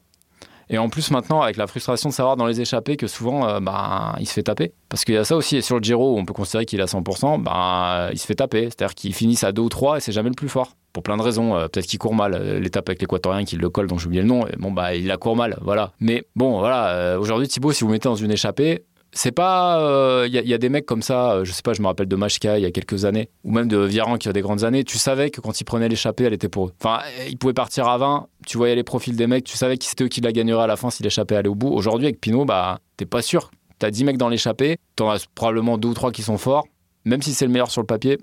Et 0.70 0.78
en 0.78 0.88
plus, 0.88 1.11
maintenant, 1.11 1.43
avec 1.43 1.56
la 1.56 1.66
frustration 1.66 2.08
de 2.08 2.14
savoir 2.14 2.37
dans 2.37 2.46
les 2.46 2.61
échappées 2.61 2.96
que 2.96 3.06
souvent, 3.06 3.49
euh, 3.49 3.61
bah, 3.61 4.16
il 4.20 4.26
se 4.26 4.32
fait 4.32 4.43
taper. 4.43 4.72
Parce 4.88 5.05
qu'il 5.05 5.14
y 5.14 5.19
a 5.19 5.25
ça 5.25 5.37
aussi. 5.37 5.56
Et 5.56 5.62
sur 5.62 5.76
le 5.76 5.82
Giro, 5.82 6.19
on 6.19 6.25
peut 6.25 6.32
considérer 6.32 6.64
qu'il 6.64 6.81
est 6.81 6.82
à 6.82 6.87
100%, 6.87 7.43
bah, 7.43 8.08
il 8.12 8.19
se 8.19 8.26
fait 8.26 8.34
taper. 8.34 8.64
C'est-à-dire 8.64 8.94
qu'il 8.94 9.14
finit 9.14 9.38
à 9.43 9.52
2 9.52 9.62
ou 9.62 9.69
3 9.69 9.99
et 9.99 10.00
c'est 10.00 10.12
jamais 10.12 10.31
le 10.31 10.34
plus 10.34 10.49
fort. 10.49 10.72
Pour 10.93 11.02
plein 11.02 11.16
de 11.16 11.22
raisons. 11.22 11.56
Euh, 11.56 11.69
peut-être 11.69 11.87
qu'il 11.87 11.99
court 11.99 12.14
mal. 12.14 12.34
Euh, 12.34 12.61
l'étape 12.61 12.88
avec 12.88 13.00
l'équatorien 13.00 13.44
qui 13.44 13.56
le 13.56 13.69
colle, 13.69 13.88
dont 13.88 13.99
j'ai 13.99 14.06
oublié 14.06 14.22
le 14.22 14.28
nom. 14.28 14.46
Et 14.46 14.56
bon, 14.56 14.70
bah, 14.70 14.94
il 14.94 15.06
la 15.06 15.16
court 15.16 15.37
mal. 15.37 15.58
Voilà. 15.62 15.93
Mais 16.00 16.25
bon, 16.37 16.58
voilà. 16.58 17.19
Aujourd'hui, 17.19 17.49
Thibaut, 17.49 17.72
si 17.72 17.84
vous 17.84 17.90
mettez 17.90 18.08
dans 18.08 18.14
une 18.14 18.31
échappée, 18.31 18.84
c'est 19.14 19.32
pas. 19.32 19.78
Il 19.78 19.84
euh, 19.87 20.28
y, 20.28 20.55
a 20.55 20.58
des 20.58 20.69
mecs 20.69 20.87
comme 20.87 21.02
ça, 21.02 21.32
euh, 21.32 21.44
je 21.44 21.52
sais 21.52 21.62
pas, 21.62 21.72
je 21.72 21.81
me 21.81 21.87
rappelle 21.87 22.08
de 22.08 22.16
Machka 22.16 22.58
il 22.58 22.62
y 22.62 22.66
a 22.66 22.70
quelques 22.70 23.05
années, 23.05 23.31
ou 23.44 23.52
même 23.52 23.69
de 23.69 23.78
Viran 23.78 24.19
qui 24.19 24.28
a 24.28 24.32
des 24.32 24.43
grandes 24.43 24.64
années. 24.64 24.84
Tu 24.84 24.99
savais 24.99 25.31
que 25.31 25.40
quand 25.40 25.61
ils 25.61 25.64
prenaient 25.64 25.88
l'échappée, 25.88 26.25
elle 26.25 26.32
était 26.32 26.49
pour 26.49 26.66
eux. 26.66 26.72
Enfin, 26.81 27.00
ils 27.28 27.38
pouvaient 27.38 27.55
partir 27.55 27.88
à 27.88 27.96
20, 27.96 28.26
tu 28.46 28.58
voyais 28.58 28.75
les 28.75 28.82
profils 28.82 29.16
des 29.16 29.26
mecs, 29.26 29.44
tu 29.44 29.56
savais 29.56 29.78
que 29.78 29.84
c'était 29.84 30.05
eux 30.05 30.08
qui 30.08 30.20
la 30.20 30.32
gagneraient 30.32 30.64
à 30.64 30.66
la 30.66 30.76
fin 30.76 30.90
si 30.90 31.02
l'échappée 31.02 31.37
allait 31.37 31.49
au 31.49 31.55
bout. 31.55 31.69
Aujourd'hui, 31.69 32.06
avec 32.08 32.20
Pinot, 32.20 32.44
bah, 32.44 32.81
t'es 32.96 33.06
pas 33.06 33.22
sûr. 33.22 33.50
T'as 33.78 33.90
10 33.90 34.05
mecs 34.05 34.19
dans 34.19 34.28
l'échappée, 34.28 34.78
t'en 34.96 35.11
as 35.11 35.26
probablement 35.34 35.78
deux 35.78 35.88
ou 35.88 35.94
trois 35.94 36.12
qui 36.12 36.22
sont 36.22 36.38
forts. 36.38 36.66
Même 37.05 37.22
si 37.22 37.34
c'est 37.34 37.44
le 37.44 37.52
meilleur 37.52 37.70
sur 37.70 37.82
le 37.82 37.87
papier, 37.87 38.19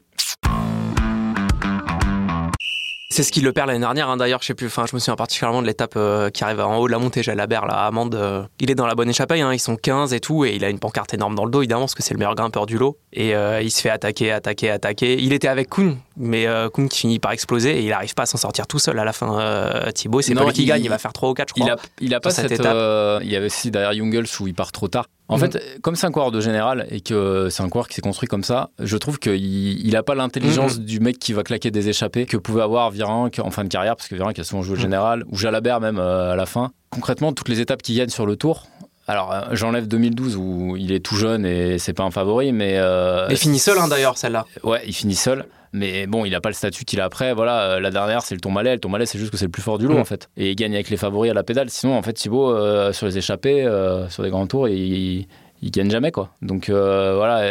c'est 3.12 3.24
ce 3.24 3.32
qui 3.32 3.42
le 3.42 3.52
perd 3.52 3.68
l'année 3.68 3.80
dernière, 3.80 4.10
hein. 4.10 4.18
d'ailleurs, 4.18 4.42
je 4.42 4.48
sais 4.48 4.54
plus, 4.54 4.68
enfin, 4.68 4.86
je 4.90 4.96
me 4.96 5.00
souviens 5.00 5.16
particulièrement 5.16 5.62
de 5.62 5.68
l'étape 5.68 5.94
euh, 5.98 6.30
qui 6.30 6.44
arrive 6.44 6.62
en 6.62 6.78
haut 6.78 6.88
de 6.88 6.92
la 6.92 7.00
montée, 7.00 7.24
Jalabert, 7.24 7.66
là, 7.66 7.86
Amande. 7.86 8.16
Euh, 8.16 8.44
il 8.60 8.72
est 8.72 8.76
dans 8.76 8.88
la 8.88 8.96
bonne 8.96 9.10
échappée, 9.10 9.42
hein. 9.42 9.54
ils 9.54 9.60
sont 9.60 9.76
15 9.76 10.14
et 10.14 10.20
tout, 10.20 10.46
et 10.46 10.56
il 10.56 10.64
a 10.64 10.70
une 10.70 10.80
pancarte 10.80 11.14
énorme 11.14 11.36
dans 11.36 11.46
le 11.46 11.52
dos, 11.52 11.60
évidemment, 11.62 11.82
parce 11.82 11.96
que 11.96 12.04
c'est 12.04 12.14
le 12.14 12.20
meilleur 12.20 12.36
grimpeur 12.36 12.66
du 12.66 12.78
lot. 12.78 12.98
Et 13.14 13.36
euh, 13.36 13.62
il 13.62 13.70
se 13.70 13.82
fait 13.82 13.90
attaquer, 13.90 14.32
attaquer, 14.32 14.70
attaquer. 14.70 15.22
Il 15.22 15.34
était 15.34 15.50
avec 15.50 15.70
Kuhn, 15.70 15.98
mais 16.16 16.48
Kuhn 16.74 16.88
qui 16.88 17.00
finit 17.00 17.20
par 17.20 17.34
exploser, 17.34 17.80
et 17.80 17.84
il 17.84 17.90
n'arrive 17.90 18.14
pas 18.14 18.24
à 18.24 18.28
s'en 18.28 18.38
sortir 18.38 18.66
tout 18.66 18.80
seul 18.80 18.98
à 18.98 19.06
la 19.06 19.14
fin. 19.14 19.92
Thibaut, 19.94 20.22
c'est 20.22 20.34
pas 20.34 20.46
lui 20.46 20.54
qui 20.54 20.66
gagne, 20.66 20.84
il 20.84 20.90
va 20.90 20.98
faire 20.98 21.14
3 21.14 21.30
ou 21.30 21.34
4, 21.34 21.50
je 21.50 21.54
crois. 21.54 21.76
Il 22.00 22.16
a, 22.16 22.20
pas 22.20 22.32
cette, 22.32 22.52
étape. 22.52 23.22
il 23.24 23.30
y 23.30 23.36
avait 23.36 23.48
aussi 23.48 23.72
derrière 23.72 23.94
Jungels 23.94 24.26
où 24.40 24.48
il 24.48 24.54
part 24.54 24.72
trop 24.72 24.88
tard. 24.88 25.06
En 25.32 25.38
mhm. 25.38 25.52
fait, 25.52 25.80
comme 25.82 25.96
c'est 25.96 26.06
un 26.06 26.12
coureur 26.12 26.32
de 26.32 26.42
général 26.42 26.86
et 26.90 27.00
que 27.00 27.48
c'est 27.50 27.64
un 27.64 27.70
coureur 27.70 27.88
qui 27.88 27.96
s'est 27.96 28.02
construit 28.02 28.28
comme 28.28 28.44
ça, 28.44 28.70
je 28.80 28.98
trouve 28.98 29.18
qu'il 29.18 29.90
n'a 29.90 30.04
pas 30.04 30.14
l'intelligence 30.14 30.78
mhm. 30.78 30.84
du 30.84 31.00
mec 31.00 31.20
qui 31.20 31.32
va 31.32 31.44
claquer 31.44 31.72
des 31.72 31.88
échappées 31.88 32.26
que 32.26 32.36
pouvait 32.36 32.62
avoir 32.62 32.92
Virenque 32.92 33.40
en 33.42 33.50
fin 33.50 33.64
de 33.64 33.70
carrière, 33.70 33.96
parce 33.96 34.10
que 34.10 34.16
Virenque 34.16 34.38
a 34.40 34.44
souvent 34.44 34.62
joué 34.62 34.74
le 34.74 34.80
mhm. 34.80 34.84
général, 34.84 35.24
ou 35.30 35.38
Jalabert 35.38 35.80
même 35.80 36.00
euh, 36.00 36.34
à 36.34 36.36
la 36.36 36.46
fin. 36.46 36.72
Concrètement, 36.90 37.32
toutes 37.32 37.48
les 37.48 37.62
étapes 37.62 37.82
qu'il 37.82 37.96
gagne 37.96 38.10
sur 38.10 38.26
le 38.26 38.36
tour, 38.36 38.68
alors, 39.08 39.34
euh, 39.34 39.42
j'enlève 39.52 39.88
2012 39.88 40.36
où 40.38 40.78
il 40.78 40.92
est 40.92 41.00
tout 41.00 41.16
jeune 41.16 41.46
et 41.46 41.80
c'est 41.80 41.94
pas 41.94 42.04
un 42.04 42.12
favori, 42.12 42.54
mais. 42.54 42.78
Euh, 42.78 43.28
il 43.30 43.36
finit 43.38 43.60
seul 43.60 43.78
hein, 43.78 43.88
d'ailleurs, 43.88 44.18
celle-là. 44.18 44.46
Ouais, 44.64 44.82
il 44.86 44.94
finit 44.94 45.16
seul. 45.16 45.46
Mais 45.74 46.08
bon, 46.08 46.26
il 46.26 46.32
n'a 46.32 46.42
pas 46.42 46.50
le 46.50 46.56
statut 46.56 46.86
qu'il 46.86 47.00
a 47.02 47.06
après. 47.06 47.34
Voilà, 47.34 47.62
euh, 47.62 47.80
la 47.80 47.92
dernière, 47.92 48.22
c'est 48.24 48.36
le 48.36 48.42
Tourmalet. 48.42 48.74
Le 48.74 48.80
Tourmalet, 48.80 49.06
c'est 49.06 49.20
juste 49.20 49.32
que 49.32 49.38
c'est 49.38 49.46
le 49.46 49.52
plus 49.52 49.62
fort 49.62 49.78
du 49.78 49.88
lot, 49.88 49.96
mm. 49.96 50.02
en 50.02 50.06
fait. 50.06 50.30
Et 50.38 50.52
il 50.52 50.56
gagne 50.56 50.74
avec 50.74 50.90
les 50.90 50.98
favoris 50.98 51.32
à 51.32 51.34
la 51.34 51.44
pédale. 51.44 51.70
Sinon, 51.70 51.98
en 51.98 52.02
fait, 52.02 52.14
Thibaut, 52.14 52.54
sur 52.94 53.08
les 53.08 53.18
échappées, 53.18 53.68
sur 54.10 54.24
des 54.24 54.30
grands 54.30 54.48
tours, 54.48 54.68
il, 54.68 55.28
il 55.62 55.72
gagne 55.72 55.90
jamais 55.90 56.12
quoi. 56.12 56.30
Donc 56.42 56.70
voilà, 56.70 57.46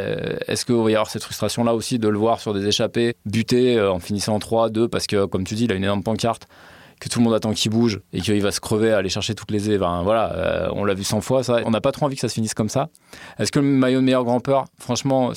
est-ce 0.47 0.65
qu'il 0.65 0.75
va 0.75 0.91
y 0.91 0.95
avoir 0.95 1.11
cette 1.11 1.23
frustration 1.23 1.65
là 1.65 1.75
aussi 1.75 1.99
de 1.99 2.09
le 2.09 2.19
voir 2.19 2.41
sur 2.41 2.53
des 2.53 2.67
échappées 2.67 3.15
buter 3.25 3.81
en 3.81 4.01
finissant 4.01 4.35
en 4.35 4.39
3 4.39 4.71
2 4.71 4.89
parce 4.89 5.07
que 5.07 5.27
comme 5.27 5.45
tu 5.45 5.55
dis, 5.55 5.65
il 5.65 5.73
a 5.73 5.77
une 5.77 5.85
énorme 5.85 6.03
pancarte 6.03 6.47
que 7.01 7.09
tout 7.09 7.19
le 7.19 7.25
monde 7.25 7.35
attend 7.35 7.53
qu'il 7.53 7.73
bouge 7.73 8.01
et 8.13 8.21
qu'il 8.21 8.41
va 8.43 8.53
se 8.53 8.61
crever 8.61 8.93
à 8.93 8.99
aller 8.99 9.09
chercher 9.09 9.35
toutes 9.35 9.51
les 9.51 9.75
enfin, 9.77 10.03
voilà, 10.03 10.33
euh, 10.35 10.69
on 10.73 10.85
l'a 10.85 10.95
vu 10.95 11.03
100 11.03 11.23
fois 11.23 11.43
ça. 11.43 11.61
On 11.65 11.71
n'a 11.71 11.81
pas 11.81 11.93
trop 11.93 12.07
envie 12.07 12.15
que 12.15 12.21
ça 12.21 12.29
se 12.29 12.35
finisse 12.35 12.55
comme 12.55 12.69
ça. 12.69 12.91
Est-ce 13.39 13.51
que 13.51 13.59
le 13.59 13.65
maillot 13.65 14.01
de 14.01 14.05
meilleur 14.05 14.25
grand-peur, 14.25 14.67
franchement, 14.79 15.33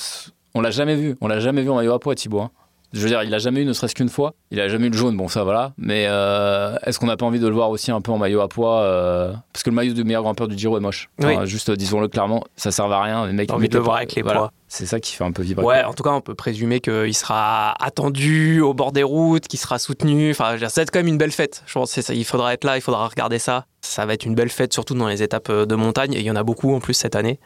on 0.54 0.60
l'a 0.60 0.70
jamais 0.70 0.94
vu. 0.94 1.16
On 1.20 1.26
l'a 1.26 1.40
jamais 1.40 1.62
vu 1.62 1.70
en 1.70 1.76
maillot 1.76 1.94
à 1.94 1.98
poids, 1.98 2.14
Thibaut. 2.14 2.42
Hein. 2.42 2.50
Je 2.94 3.00
veux 3.00 3.08
dire, 3.08 3.22
il 3.24 3.34
a 3.34 3.38
jamais 3.38 3.62
eu 3.62 3.64
ne 3.64 3.72
serait-ce 3.72 3.94
qu'une 3.94 4.08
fois. 4.08 4.34
Il 4.52 4.60
a 4.60 4.68
jamais 4.68 4.86
eu 4.86 4.90
le 4.90 4.96
jaune, 4.96 5.16
bon 5.16 5.26
ça 5.26 5.42
voilà. 5.42 5.72
Mais 5.76 6.06
euh, 6.08 6.76
est-ce 6.86 7.00
qu'on 7.00 7.06
n'a 7.06 7.16
pas 7.16 7.26
envie 7.26 7.40
de 7.40 7.48
le 7.48 7.54
voir 7.54 7.70
aussi 7.70 7.90
un 7.90 8.00
peu 8.00 8.12
en 8.12 8.18
maillot 8.18 8.40
à 8.40 8.48
poids 8.48 8.82
euh, 8.82 9.32
Parce 9.52 9.64
que 9.64 9.70
le 9.70 9.74
maillot 9.76 9.94
de 9.94 10.02
meilleur 10.04 10.22
grand-peur 10.22 10.46
du 10.46 10.56
Giro 10.56 10.76
est 10.76 10.80
moche. 10.80 11.10
juste 11.44 11.70
disons-le 11.72 12.08
clairement, 12.08 12.44
ça 12.56 12.70
sert 12.70 12.90
à 12.90 13.02
rien. 13.02 13.26
Les 13.26 13.32
mecs, 13.32 13.52
envie 13.52 13.68
de 13.68 13.76
le 13.76 13.82
voir 13.82 13.96
avec 13.96 14.14
les 14.14 14.22
poids. 14.22 14.52
C'est 14.74 14.86
ça 14.86 14.98
qui 14.98 15.12
fait 15.12 15.22
un 15.22 15.30
peu 15.30 15.44
vibrer. 15.44 15.64
Ouais, 15.64 15.84
en 15.84 15.94
tout 15.94 16.02
cas, 16.02 16.10
on 16.10 16.20
peut 16.20 16.34
présumer 16.34 16.80
qu'il 16.80 17.14
sera 17.14 17.80
attendu 17.80 18.60
au 18.60 18.74
bord 18.74 18.90
des 18.90 19.04
routes, 19.04 19.46
qu'il 19.46 19.60
sera 19.60 19.78
soutenu. 19.78 20.32
Enfin, 20.32 20.58
ça 20.58 20.66
va 20.66 20.82
être 20.82 20.90
quand 20.90 20.98
même 20.98 21.06
une 21.06 21.16
belle 21.16 21.30
fête. 21.30 21.62
Je 21.64 21.74
pense 21.74 21.92
qu'il 21.92 22.24
faudra 22.24 22.54
être 22.54 22.64
là, 22.64 22.76
il 22.76 22.80
faudra 22.80 23.06
regarder 23.06 23.38
ça. 23.38 23.66
Ça 23.82 24.04
va 24.04 24.14
être 24.14 24.24
une 24.24 24.34
belle 24.34 24.48
fête, 24.48 24.72
surtout 24.72 24.94
dans 24.94 25.06
les 25.06 25.22
étapes 25.22 25.50
euh, 25.50 25.66
de 25.66 25.74
montagne. 25.74 26.14
Et 26.14 26.20
il 26.20 26.24
y 26.24 26.30
en 26.30 26.36
a 26.36 26.42
beaucoup 26.42 26.74
en 26.74 26.80
plus 26.80 26.94
cette 26.94 27.14
année. 27.14 27.38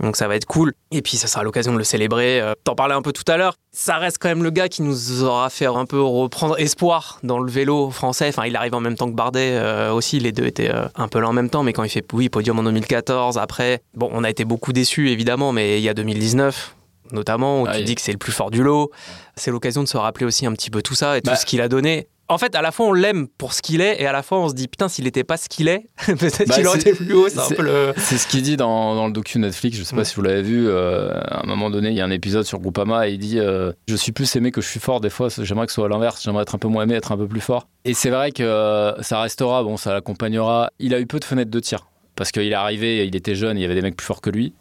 Donc 0.00 0.16
ça 0.16 0.26
va 0.26 0.34
être 0.34 0.44
cool. 0.44 0.74
Et 0.90 1.00
puis 1.00 1.16
ça 1.16 1.28
sera 1.28 1.44
l'occasion 1.44 1.72
de 1.72 1.78
le 1.78 1.84
célébrer. 1.84 2.40
Euh, 2.40 2.54
t'en 2.64 2.74
parlais 2.74 2.94
un 2.94 3.02
peu 3.02 3.12
tout 3.12 3.22
à 3.28 3.36
l'heure. 3.36 3.54
Ça 3.70 3.96
reste 3.96 4.18
quand 4.20 4.28
même 4.28 4.42
le 4.42 4.50
gars 4.50 4.68
qui 4.68 4.82
nous 4.82 5.22
aura 5.22 5.48
fait 5.48 5.66
un 5.66 5.86
peu 5.86 6.02
reprendre 6.02 6.58
espoir 6.58 7.20
dans 7.22 7.38
le 7.38 7.50
vélo 7.50 7.90
français. 7.90 8.28
Enfin, 8.28 8.46
il 8.46 8.56
arrive 8.56 8.74
en 8.74 8.80
même 8.80 8.96
temps 8.96 9.08
que 9.08 9.14
Bardet 9.14 9.52
euh, 9.52 9.92
aussi. 9.92 10.18
Les 10.18 10.32
deux 10.32 10.44
étaient 10.44 10.72
un 10.96 11.08
peu 11.08 11.20
là 11.20 11.28
en 11.28 11.32
même 11.32 11.50
temps. 11.50 11.62
Mais 11.62 11.72
quand 11.72 11.84
il 11.84 11.90
fait, 11.90 12.04
oui, 12.12 12.28
podium 12.28 12.58
en 12.58 12.64
2014, 12.64 13.38
après, 13.38 13.80
bon, 13.94 14.10
on 14.12 14.24
a 14.24 14.28
été 14.28 14.44
beaucoup 14.44 14.72
déçus 14.72 15.10
évidemment, 15.10 15.52
mais 15.52 15.78
il 15.78 15.84
y 15.84 15.88
a 15.88 15.94
2019 15.94 16.65
notamment, 17.12 17.62
où 17.62 17.68
tu 17.68 17.82
dis 17.82 17.94
que 17.94 18.00
c'est 18.00 18.12
le 18.12 18.18
plus 18.18 18.32
fort 18.32 18.50
du 18.50 18.62
lot. 18.62 18.90
C'est 19.36 19.50
l'occasion 19.50 19.82
de 19.82 19.88
se 19.88 19.96
rappeler 19.96 20.26
aussi 20.26 20.46
un 20.46 20.52
petit 20.52 20.70
peu 20.70 20.82
tout 20.82 20.94
ça 20.94 21.16
et 21.16 21.20
tout 21.20 21.30
bah, 21.30 21.36
ce 21.36 21.46
qu'il 21.46 21.60
a 21.60 21.68
donné 21.68 22.08
en 22.28 22.38
fait, 22.38 22.54
à 22.54 22.62
la 22.62 22.72
fois 22.72 22.86
on 22.86 22.92
l'aime 22.92 23.28
pour 23.28 23.52
ce 23.52 23.62
qu'il 23.62 23.80
est, 23.80 24.00
et 24.00 24.06
à 24.06 24.12
la 24.12 24.22
fois 24.22 24.38
on 24.40 24.48
se 24.48 24.54
dit 24.54 24.68
putain, 24.68 24.88
s'il 24.88 25.04
n'était 25.04 25.24
pas 25.24 25.36
ce 25.36 25.48
qu'il 25.48 25.68
est, 25.68 25.88
peut-être 26.06 26.48
bah, 26.48 26.54
qu'il 26.54 26.66
aurait 26.66 26.78
été 26.78 26.92
plus 26.92 27.12
haut. 27.14 27.28
C'est 27.28 28.18
ce 28.18 28.26
qu'il 28.26 28.42
dit 28.42 28.56
dans, 28.56 29.06
le 29.06 29.12
docu 29.12 29.38
Netflix. 29.38 29.76
Je 29.76 29.84
sais 29.84 29.94
pas 29.94 30.04
si 30.04 30.16
vous 30.16 30.22
l'avez 30.22 30.42
vu. 30.42 30.68
Euh, 30.68 31.12
à 31.12 31.44
un 31.44 31.46
moment 31.46 31.70
donné, 31.70 31.90
il 31.90 31.96
y 31.96 32.00
a 32.00 32.04
un 32.04 32.10
épisode 32.10 32.44
sur 32.44 32.58
Groupama 32.58 33.08
et 33.08 33.12
il 33.12 33.18
dit 33.18 33.38
euh, 33.38 33.72
Je 33.88 33.94
suis 33.94 34.12
plus 34.12 34.34
aimé 34.36 34.50
que 34.50 34.60
je 34.60 34.68
suis 34.68 34.80
fort. 34.80 35.00
Des 35.00 35.10
fois, 35.10 35.28
j'aimerais 35.38 35.66
que 35.66 35.72
ce 35.72 35.76
soit 35.76 35.88
l'inverse. 35.88 36.22
J'aimerais 36.22 36.42
être 36.42 36.54
un 36.54 36.58
peu 36.58 36.68
moins 36.68 36.82
aimé, 36.82 36.94
être 36.94 37.12
un 37.12 37.16
peu 37.16 37.28
plus 37.28 37.40
fort. 37.40 37.68
Et 37.84 37.94
c'est 37.94 38.10
vrai 38.10 38.32
que 38.32 38.42
euh, 38.42 39.00
ça 39.02 39.20
restera. 39.20 39.62
Bon, 39.62 39.76
ça 39.76 39.92
l'accompagnera. 39.92 40.70
Il 40.78 40.94
a 40.94 41.00
eu 41.00 41.06
peu 41.06 41.20
de 41.20 41.24
fenêtres 41.24 41.50
de 41.50 41.60
tir 41.60 41.86
parce 42.16 42.32
qu'il 42.32 42.50
est 42.50 42.54
arrivé, 42.54 43.06
il 43.06 43.14
était 43.14 43.34
jeune, 43.34 43.58
il 43.58 43.60
y 43.60 43.64
avait 43.64 43.74
des 43.74 43.82
mecs 43.82 43.96
plus 43.96 44.06
forts 44.06 44.22
que 44.22 44.30
lui. 44.30 44.54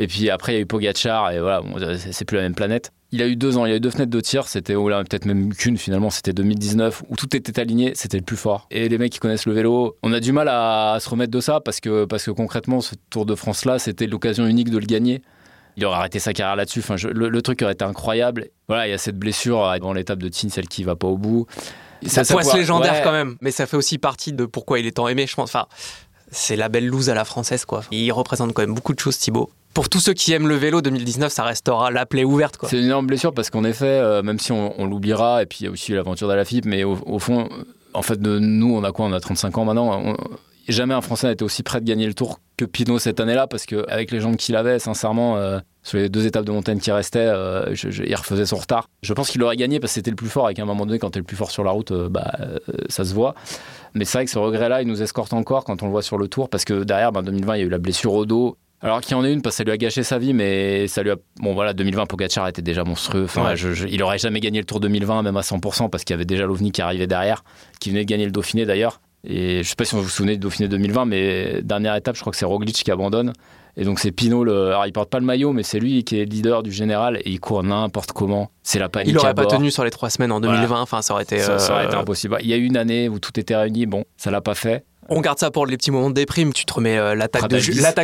Et 0.00 0.06
puis 0.06 0.30
après, 0.30 0.52
il 0.52 0.54
y 0.54 0.58
a 0.58 0.60
eu 0.62 0.66
Pogachar, 0.66 1.32
et 1.32 1.40
voilà, 1.40 1.60
c'est 1.98 2.24
plus 2.24 2.36
la 2.36 2.42
même 2.42 2.54
planète. 2.54 2.92
Il 3.10 3.20
a 3.20 3.26
eu 3.26 3.34
deux 3.34 3.58
ans, 3.58 3.66
il 3.66 3.70
y 3.70 3.72
a 3.72 3.76
eu 3.76 3.80
deux 3.80 3.90
fenêtres 3.90 4.12
de 4.12 4.20
tir, 4.20 4.46
c'était, 4.46 4.76
ou 4.76 4.88
là, 4.88 5.02
peut-être 5.02 5.24
même 5.24 5.52
qu'une 5.52 5.76
finalement, 5.76 6.08
c'était 6.08 6.32
2019, 6.32 7.02
où 7.08 7.16
tout 7.16 7.34
était 7.34 7.58
aligné, 7.58 7.92
c'était 7.96 8.16
le 8.16 8.22
plus 8.22 8.36
fort. 8.36 8.68
Et 8.70 8.88
les 8.88 8.96
mecs 8.96 9.10
qui 9.10 9.18
connaissent 9.18 9.46
le 9.46 9.54
vélo, 9.54 9.96
on 10.04 10.12
a 10.12 10.20
du 10.20 10.30
mal 10.30 10.46
à, 10.48 10.98
se 11.00 11.08
remettre 11.08 11.32
de 11.32 11.40
ça, 11.40 11.60
parce 11.60 11.80
que, 11.80 12.04
parce 12.04 12.24
que 12.24 12.30
concrètement, 12.30 12.80
ce 12.80 12.94
Tour 13.10 13.26
de 13.26 13.34
France-là, 13.34 13.80
c'était 13.80 14.06
l'occasion 14.06 14.46
unique 14.46 14.70
de 14.70 14.78
le 14.78 14.86
gagner. 14.86 15.20
Il 15.76 15.84
aurait 15.84 15.96
arrêté 15.96 16.20
sa 16.20 16.32
carrière 16.32 16.54
là-dessus, 16.54 16.78
enfin, 16.78 16.94
le, 17.10 17.42
truc 17.42 17.60
aurait 17.62 17.72
été 17.72 17.84
incroyable. 17.84 18.48
Voilà, 18.68 18.86
il 18.86 18.90
y 18.90 18.94
a 18.94 18.98
cette 18.98 19.18
blessure 19.18 19.64
avant 19.64 19.92
l'étape 19.92 20.20
de 20.20 20.28
Tin, 20.28 20.48
celle 20.48 20.68
qui 20.68 20.84
va 20.84 20.94
pas 20.94 21.08
au 21.08 21.18
bout. 21.18 21.46
Ça, 22.06 22.22
ça 22.22 22.34
poisse 22.34 22.54
légendaire 22.54 23.02
quand 23.02 23.10
même, 23.10 23.36
mais 23.40 23.50
ça 23.50 23.66
fait 23.66 23.76
aussi 23.76 23.98
partie 23.98 24.32
de 24.32 24.44
pourquoi 24.44 24.78
il 24.78 24.86
est 24.86 24.92
tant 24.92 25.08
aimé, 25.08 25.26
je 25.26 25.34
pense. 25.34 25.50
Enfin, 25.50 25.66
c'est 26.30 26.54
la 26.54 26.68
belle 26.68 26.86
loose 26.86 27.10
à 27.10 27.14
la 27.14 27.24
française, 27.24 27.64
quoi. 27.64 27.82
Il 27.90 28.12
représente 28.12 28.52
quand 28.52 28.62
même 28.62 28.74
beaucoup 28.74 28.94
de 28.94 29.00
choses, 29.00 29.18
Thibaut 29.18 29.50
pour 29.78 29.88
tous 29.88 30.00
ceux 30.00 30.12
qui 30.12 30.32
aiment 30.32 30.48
le 30.48 30.56
vélo, 30.56 30.82
2019, 30.82 31.30
ça 31.30 31.44
restera 31.44 31.92
la 31.92 32.04
plaie 32.04 32.24
ouverte. 32.24 32.58
C'est 32.66 32.78
une 32.78 32.86
énorme 32.86 33.06
blessure 33.06 33.32
parce 33.32 33.48
qu'en 33.48 33.62
effet, 33.62 33.86
euh, 33.86 34.24
même 34.24 34.40
si 34.40 34.50
on, 34.50 34.86
l'oubliera, 34.86 35.40
et 35.40 35.46
puis 35.46 35.58
il 35.60 35.64
y 35.66 35.68
a 35.68 35.70
aussi 35.70 35.92
l'aventure 35.92 36.26
d'Alafip, 36.26 36.64
mais 36.64 36.82
au, 36.82 37.18
fond, 37.20 37.48
en 37.94 38.02
fait, 38.02 38.20
nous, 38.20 38.74
on 38.74 38.82
a 38.82 38.90
quoi? 38.90 39.06
On 39.06 39.12
a 39.12 39.20
35 39.20 39.56
ans 39.56 39.64
maintenant. 39.64 40.16
jamais 40.66 40.94
un 40.94 41.00
Français 41.00 41.28
n'a 41.28 41.34
été 41.34 41.44
aussi 41.44 41.62
près 41.62 41.80
de 41.80 41.84
gagner 41.84 42.08
le 42.08 42.14
Tour 42.14 42.40
que 42.56 42.64
Pinot 42.64 42.98
cette 42.98 43.20
année-là, 43.20 43.46
parce 43.46 43.66
qu'avec 43.66 44.10
les 44.10 44.18
jambes 44.18 44.34
qu'il 44.34 44.56
avait, 44.56 44.80
sincèrement, 44.80 45.36
euh, 45.36 45.60
sur 45.84 45.98
les 45.98 46.08
deux 46.08 46.26
étapes 46.26 46.44
de 46.44 46.50
montagne 46.50 46.80
qui 46.80 46.90
restaient, 46.90 47.30
euh, 47.32 47.72
il 48.04 48.16
refaisait 48.16 48.46
son 48.46 48.56
retard. 48.56 48.88
Je 49.04 49.14
pense 49.14 49.30
qu'il 49.30 49.40
aurait 49.44 49.54
gagné 49.54 49.78
parce 49.78 49.92
que 49.92 49.94
c'était 49.94 50.10
le 50.10 50.16
plus 50.16 50.28
fort, 50.28 50.46
avec 50.46 50.58
un 50.58 50.64
moment 50.64 50.86
donné, 50.86 50.98
quand 50.98 51.10
tu 51.10 51.18
es 51.18 51.20
le 51.20 51.24
plus 51.24 51.36
fort 51.36 51.52
sur 51.52 51.62
la 51.62 51.70
route, 51.70 51.92
bah, 51.92 52.32
ça 52.88 53.04
se 53.04 53.14
voit. 53.14 53.36
Mais 53.94 54.04
c'est 54.04 54.18
vrai 54.18 54.24
que 54.24 54.30
ce 54.32 54.40
regret-là, 54.40 54.82
il 54.82 54.88
nous 54.88 55.02
escorte 55.02 55.32
encore 55.34 55.62
quand 55.62 55.84
on 55.84 55.86
le 55.86 55.92
voit 55.92 56.02
sur 56.02 56.18
le 56.18 56.26
Tour, 56.26 56.48
parce 56.48 56.64
que 56.64 56.82
derrière, 56.82 57.12
ben, 57.12 57.22
2020, 57.22 57.54
il 57.54 57.58
y 57.60 57.62
a 57.62 57.66
eu 57.66 57.70
la 57.70 57.78
blessure 57.78 58.14
au 58.14 58.26
dos. 58.26 58.56
Alors 58.80 59.00
qu'il 59.00 59.12
y 59.12 59.14
en 59.14 59.24
a 59.24 59.28
une 59.28 59.42
parce 59.42 59.56
que 59.56 59.58
ça 59.58 59.64
lui 59.64 59.72
a 59.72 59.76
gâché 59.76 60.02
sa 60.02 60.18
vie, 60.18 60.32
mais 60.32 60.86
ça 60.86 61.02
lui 61.02 61.10
a. 61.10 61.16
Bon 61.40 61.54
voilà, 61.54 61.72
2020, 61.72 62.06
Pogacar 62.06 62.46
était 62.46 62.62
déjà 62.62 62.84
monstrueux. 62.84 63.24
Enfin, 63.24 63.54
il 63.88 64.02
aurait 64.02 64.18
jamais 64.18 64.40
gagné 64.40 64.60
le 64.60 64.64
Tour 64.64 64.80
2020, 64.80 65.22
même 65.22 65.36
à 65.36 65.40
100%, 65.40 65.90
parce 65.90 66.04
qu'il 66.04 66.14
y 66.14 66.16
avait 66.16 66.24
déjà 66.24 66.46
l'OVNI 66.46 66.70
qui 66.70 66.80
arrivait 66.80 67.08
derrière, 67.08 67.42
qui 67.80 67.90
venait 67.90 68.04
de 68.04 68.08
gagner 68.08 68.24
le 68.24 68.30
Dauphiné 68.30 68.66
d'ailleurs. 68.66 69.00
Et 69.24 69.64
je 69.64 69.68
sais 69.68 69.74
pas 69.74 69.84
si 69.84 69.96
vous 69.96 70.02
vous 70.02 70.08
souvenez 70.08 70.34
du 70.34 70.38
Dauphiné 70.38 70.68
2020, 70.68 71.06
mais 71.06 71.60
dernière 71.62 71.96
étape, 71.96 72.14
je 72.14 72.20
crois 72.20 72.30
que 72.30 72.36
c'est 72.36 72.44
Roglic 72.44 72.76
qui 72.76 72.90
abandonne. 72.90 73.32
Et 73.76 73.84
donc 73.84 74.00
c'est 74.00 74.10
Pinot, 74.10 74.42
le... 74.42 74.68
alors 74.68 74.86
il 74.86 74.92
porte 74.92 75.08
pas 75.08 75.20
le 75.20 75.24
maillot, 75.24 75.52
mais 75.52 75.62
c'est 75.62 75.78
lui 75.78 76.02
qui 76.02 76.18
est 76.18 76.24
leader 76.24 76.64
du 76.64 76.72
général 76.72 77.18
et 77.18 77.30
il 77.30 77.38
court 77.38 77.62
n'importe 77.62 78.10
comment. 78.10 78.50
C'est 78.64 78.80
la 78.80 78.88
panique. 78.88 79.10
Il 79.10 79.18
aurait 79.18 79.34
pas 79.34 79.46
tenu 79.46 79.70
sur 79.70 79.84
les 79.84 79.90
trois 79.90 80.10
semaines 80.10 80.32
en 80.32 80.40
2020, 80.40 80.80
enfin 80.80 81.00
ça 81.00 81.14
aurait 81.14 81.22
été. 81.22 81.38
Ça, 81.38 81.56
aurait 81.72 81.86
été 81.86 81.94
euh, 81.94 82.00
impossible. 82.00 82.38
Il 82.40 82.48
y 82.48 82.52
a 82.52 82.56
eu 82.56 82.64
une 82.64 82.76
année 82.76 83.08
où 83.08 83.20
tout 83.20 83.38
était 83.38 83.54
réuni, 83.54 83.86
bon, 83.86 84.04
ça 84.16 84.32
l'a 84.32 84.40
pas 84.40 84.56
fait. 84.56 84.84
On 85.08 85.20
garde 85.20 85.38
ça 85.38 85.50
pour 85.50 85.66
les 85.66 85.76
petits 85.76 85.90
moments 85.90 86.10
de 86.10 86.14
déprime. 86.14 86.52
Tu 86.52 86.64
te 86.64 86.72
remets 86.72 86.98
euh, 86.98 87.14
l'attaque 87.14 87.48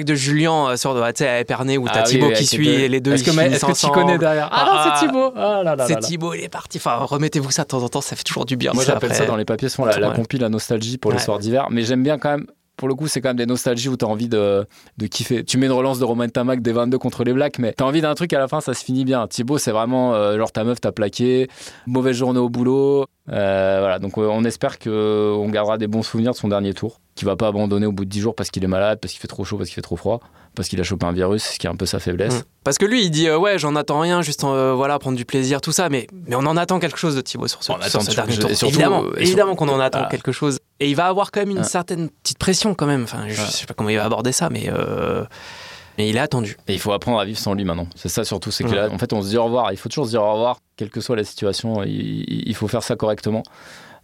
de, 0.04 0.14
Julien 0.14 0.70
euh, 0.70 0.76
sur 0.76 0.96
à 1.02 1.10
Épernay 1.40 1.76
où 1.76 1.86
t'as 1.86 2.00
ah 2.00 2.02
Thibaut 2.02 2.30
qui 2.30 2.46
suit 2.46 2.68
et 2.68 2.88
les 2.88 3.00
deux. 3.00 3.12
Est-ce 3.12 3.24
que, 3.24 3.30
est 3.30 3.74
tu 3.74 3.90
connais 3.90 4.18
derrière 4.18 4.48
Ah, 4.50 4.64
non, 4.66 4.98
c'est 4.98 5.06
Thibaut. 5.06 5.32
Ah 5.36 5.76
c'est 5.86 5.98
Thibaut, 5.98 6.34
il 6.34 6.42
est 6.42 6.48
parti. 6.48 6.78
Enfin, 6.78 6.96
remettez-vous 6.96 7.50
ça 7.50 7.62
de 7.64 7.68
temps 7.68 7.82
en 7.82 7.88
temps, 7.88 8.00
ça 8.00 8.16
fait 8.16 8.24
toujours 8.24 8.46
du 8.46 8.56
bien. 8.56 8.72
Moi, 8.72 8.84
j'appelle 8.84 9.14
ça 9.14 9.26
dans 9.26 9.36
les 9.36 9.44
papiers, 9.44 9.68
la, 9.78 9.98
la 9.98 10.10
compil, 10.10 10.40
la 10.40 10.48
nostalgie 10.48 10.98
pour 10.98 11.12
les 11.12 11.18
soirs 11.18 11.38
d'hiver. 11.38 11.68
Mais 11.70 11.82
j'aime 11.82 12.02
bien 12.02 12.18
quand 12.18 12.30
même 12.30 12.46
pour 12.84 12.88
le 12.90 12.94
coup, 12.96 13.08
c'est 13.08 13.22
quand 13.22 13.30
même 13.30 13.38
des 13.38 13.46
nostalgies 13.46 13.88
où 13.88 13.96
tu 13.96 14.04
as 14.04 14.08
envie 14.08 14.28
de, 14.28 14.66
de, 14.98 15.06
kiffer. 15.06 15.42
Tu 15.42 15.56
mets 15.56 15.64
une 15.64 15.72
relance 15.72 15.98
de 15.98 16.04
Romain 16.04 16.28
Tamac 16.28 16.60
des 16.60 16.72
22 16.72 16.98
contre 16.98 17.24
les 17.24 17.32
Blacks, 17.32 17.58
mais 17.58 17.72
tu 17.72 17.82
as 17.82 17.86
envie 17.86 18.02
d'un 18.02 18.14
truc 18.14 18.34
à 18.34 18.38
la 18.38 18.46
fin, 18.46 18.60
ça 18.60 18.74
se 18.74 18.84
finit 18.84 19.06
bien. 19.06 19.26
Thibaut, 19.26 19.56
c'est 19.56 19.70
vraiment 19.70 20.12
euh, 20.12 20.36
genre 20.36 20.52
ta 20.52 20.64
meuf 20.64 20.82
t'a 20.82 20.92
plaqué, 20.92 21.48
mauvaise 21.86 22.14
journée 22.14 22.40
au 22.40 22.50
boulot. 22.50 23.06
Euh, 23.32 23.76
voilà, 23.80 23.98
donc 23.98 24.18
euh, 24.18 24.28
on 24.30 24.44
espère 24.44 24.78
qu'on 24.78 25.48
gardera 25.48 25.78
des 25.78 25.86
bons 25.86 26.02
souvenirs 26.02 26.32
de 26.32 26.36
son 26.36 26.48
dernier 26.48 26.74
tour, 26.74 27.00
qui 27.14 27.24
va 27.24 27.36
pas 27.36 27.46
abandonner 27.46 27.86
au 27.86 27.92
bout 27.92 28.04
de 28.04 28.10
10 28.10 28.20
jours 28.20 28.34
parce 28.34 28.50
qu'il 28.50 28.62
est 28.62 28.68
malade, 28.68 28.98
parce 29.00 29.14
qu'il 29.14 29.20
fait 29.22 29.28
trop 29.28 29.44
chaud, 29.44 29.56
parce 29.56 29.70
qu'il 29.70 29.76
fait 29.76 29.80
trop 29.80 29.96
froid, 29.96 30.20
parce 30.54 30.68
qu'il 30.68 30.78
a 30.78 30.84
chopé 30.84 31.06
un 31.06 31.12
virus, 31.12 31.42
ce 31.42 31.58
qui 31.58 31.66
est 31.66 31.70
un 31.70 31.76
peu 31.76 31.86
sa 31.86 32.00
faiblesse. 32.00 32.40
Mmh. 32.40 32.44
Parce 32.64 32.76
que 32.76 32.84
lui, 32.84 33.02
il 33.02 33.10
dit 33.10 33.30
ouais, 33.30 33.58
j'en 33.58 33.76
attends 33.76 34.00
rien, 34.00 34.20
juste 34.20 34.42
voilà, 34.42 34.98
prendre 34.98 35.16
du 35.16 35.24
plaisir, 35.24 35.62
tout 35.62 35.72
ça, 35.72 35.88
mais, 35.88 36.06
mais 36.28 36.36
on 36.36 36.40
en 36.40 36.58
attend 36.58 36.80
quelque 36.80 36.98
chose 36.98 37.16
de 37.16 37.22
Thibaut 37.22 37.48
sur 37.48 37.62
ce, 37.62 37.72
dernier 38.14 38.36
tour. 38.36 38.50
évidemment, 38.68 39.04
évidemment 39.16 39.54
qu'on 39.54 39.70
en 39.70 39.80
attend 39.80 40.06
quelque 40.08 40.32
chose. 40.32 40.58
Et 40.84 40.90
il 40.90 40.96
va 40.96 41.06
avoir 41.06 41.30
quand 41.30 41.40
même 41.40 41.56
une 41.56 41.64
certaine 41.64 42.10
petite 42.10 42.36
pression 42.36 42.74
quand 42.74 42.84
même. 42.84 43.04
Enfin, 43.04 43.24
je 43.26 43.40
sais 43.40 43.64
pas 43.64 43.72
comment 43.72 43.88
il 43.88 43.96
va 43.96 44.04
aborder 44.04 44.32
ça, 44.32 44.50
mais. 44.50 44.68
Euh, 44.68 45.24
mais 45.96 46.10
il 46.10 46.16
est 46.16 46.20
attendu. 46.20 46.58
Et 46.68 46.74
il 46.74 46.78
faut 46.78 46.92
apprendre 46.92 47.18
à 47.18 47.24
vivre 47.24 47.38
sans 47.38 47.54
lui 47.54 47.64
maintenant. 47.64 47.86
C'est 47.94 48.10
ça 48.10 48.24
surtout, 48.24 48.50
c'est 48.50 48.66
en 48.66 48.98
fait 48.98 49.12
on 49.14 49.22
se 49.22 49.28
dit 49.28 49.38
au 49.38 49.44
revoir. 49.44 49.72
Il 49.72 49.78
faut 49.78 49.88
toujours 49.88 50.04
se 50.04 50.10
dire 50.10 50.22
au 50.22 50.32
revoir, 50.32 50.58
quelle 50.76 50.90
que 50.90 51.00
soit 51.00 51.16
la 51.16 51.24
situation. 51.24 51.82
Il, 51.84 52.54
faut 52.54 52.68
faire 52.68 52.82
ça 52.82 52.96
correctement 52.96 53.42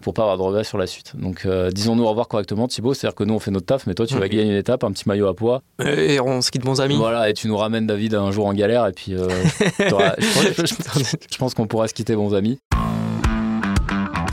pour 0.01 0.15
pas 0.15 0.23
avoir 0.23 0.39
de 0.39 0.43
regrets 0.43 0.65
sur 0.65 0.79
la 0.79 0.87
suite. 0.87 1.13
Donc 1.17 1.43
euh, 1.45 1.71
disons-nous 1.71 2.05
au 2.05 2.09
revoir 2.09 2.29
correctement, 2.29 2.67
Thibaut. 2.67 2.95
C'est-à-dire 2.95 3.17
que 3.17 3.25
nous 3.25 3.35
on 3.35 3.41
fait 3.41 3.51
notre 3.51 3.67
taf, 3.67 3.87
mais 3.87 3.95
toi 3.95 4.07
tu 4.07 4.15
vas 4.15 4.29
gagner 4.29 4.45
une 4.45 4.57
étape, 4.57 4.85
un 4.85 4.93
petit 4.93 5.07
maillot 5.07 5.27
à 5.27 5.35
poids. 5.35 5.63
Et 5.85 6.19
on 6.21 6.41
se 6.41 6.51
quitte 6.51 6.63
bons 6.63 6.81
amis. 6.81 6.97
Voilà, 6.97 7.29
et 7.29 7.35
tu 7.35 7.49
nous 7.49 7.57
ramènes 7.57 7.87
David 7.87 8.15
un 8.15 8.31
jour 8.31 8.47
en 8.47 8.55
galère. 8.55 8.87
Et 8.87 8.93
puis 8.93 9.15
euh, 9.15 9.29
je 9.81 11.37
pense 11.39 11.53
qu'on 11.53 11.67
pourra 11.67 11.89
se 11.89 11.95
quitter 11.95 12.15
bons 12.15 12.35
amis 12.35 12.59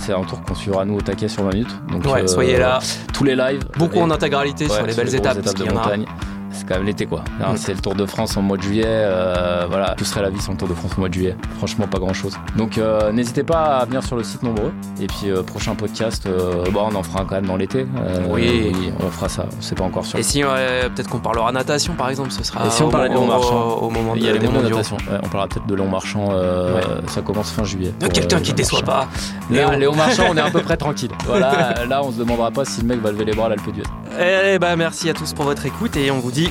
c'est 0.07 0.13
un 0.13 0.23
tour 0.23 0.41
qu'on 0.41 0.55
suivra 0.55 0.85
nous 0.85 0.95
au 0.95 1.01
taquet 1.01 1.27
sur 1.27 1.43
20 1.43 1.53
minutes. 1.53 1.75
Donc 1.91 2.05
soyez 2.29 2.57
là. 2.57 2.79
Tous 3.13 3.25
les 3.25 3.35
lives. 3.35 3.65
Beaucoup 3.77 3.99
en 3.99 4.09
intégralité 4.09 4.69
sur 4.69 4.85
les 4.85 4.93
belles 4.93 5.13
étapes. 5.13 5.39
étapes 5.39 5.57
de 5.57 5.65
montagne 5.65 6.05
c'est 6.05 6.36
quand 6.67 6.75
même 6.75 6.85
l'été 6.85 7.05
quoi. 7.05 7.23
Mm. 7.39 7.55
C'est 7.55 7.73
le 7.73 7.79
Tour 7.79 7.95
de 7.95 8.05
France 8.05 8.37
en 8.37 8.41
mois 8.41 8.57
de 8.57 8.61
juillet. 8.61 8.83
Euh, 8.85 9.65
voilà, 9.69 9.95
tout 9.95 10.05
serait 10.05 10.21
la 10.21 10.29
vie 10.29 10.39
sans 10.39 10.53
le 10.53 10.57
Tour 10.57 10.67
de 10.67 10.73
France 10.73 10.91
au 10.97 10.99
mois 10.99 11.09
de 11.09 11.13
juillet. 11.13 11.35
Franchement, 11.57 11.87
pas 11.87 11.99
grand 11.99 12.13
chose. 12.13 12.37
Donc 12.55 12.77
euh, 12.77 13.11
n'hésitez 13.11 13.43
pas 13.43 13.77
à 13.77 13.85
venir 13.85 14.03
sur 14.03 14.15
le 14.15 14.23
site 14.23 14.43
nombreux. 14.43 14.73
Et 15.01 15.07
puis 15.07 15.29
euh, 15.29 15.43
prochain 15.43 15.75
podcast, 15.75 16.27
bon, 16.71 16.89
on 16.91 16.95
en 16.95 17.03
fera 17.03 17.25
quand 17.25 17.35
même 17.35 17.47
dans 17.47 17.57
l'été. 17.57 17.85
oui. 18.29 18.73
on 18.99 19.09
fera 19.09 19.29
ça. 19.29 19.45
C'est 19.59 19.77
pas 19.77 19.85
encore 19.85 20.05
sûr. 20.05 20.19
Et 20.19 20.23
si 20.23 20.41
peut-être 20.41 21.09
qu'on 21.09 21.19
parlera 21.19 21.51
natation 21.51 21.93
par 21.93 22.09
exemple, 22.09 22.31
ce 22.31 22.43
sera. 22.43 22.65
Et 22.65 22.69
si 22.69 22.83
on 22.83 22.89
parlait 22.89 23.09
de 23.09 23.13
long 23.13 23.27
marchand 23.27 23.77
au, 23.77 23.89
moment 23.89 24.13
il 24.15 24.23
y 24.23 24.29
a 24.29 24.33
les 24.33 24.39
natation. 24.39 24.97
on 25.09 25.27
parlera 25.27 25.47
peut-être 25.47 25.67
de 25.67 25.75
long 25.75 25.89
marchand. 25.89 26.29
Ça 27.07 27.21
commence 27.21 27.51
fin 27.51 27.63
juillet. 27.63 27.93
Quelqu'un 28.13 28.39
qui 28.39 28.53
déçoit 28.53 28.81
pas. 28.81 29.07
Léon 29.49 29.95
Marchand, 29.95 30.25
on 30.29 30.37
est 30.37 30.41
à 30.41 30.49
peu 30.49 30.61
près 30.61 30.77
tranquille. 30.77 31.11
Voilà, 31.27 31.85
là 31.89 32.03
on 32.03 32.11
se 32.11 32.17
demandera 32.17 32.51
pas 32.51 32.63
si 32.63 32.81
le 32.81 32.87
mec 32.87 33.01
va 33.01 33.11
lever 33.11 33.25
les 33.25 33.33
bras 33.33 33.47
à 33.47 33.49
l'Alpe 33.49 33.69
d'Huez. 33.71 33.83
Eh 34.19 34.57
bah 34.59 34.75
merci 34.75 35.09
à 35.09 35.13
tous 35.13 35.33
pour 35.33 35.45
votre 35.45 35.65
écoute 35.65 35.97
et 35.97 36.09
on 36.09 36.19
vous 36.19 36.31
dit 36.31 36.49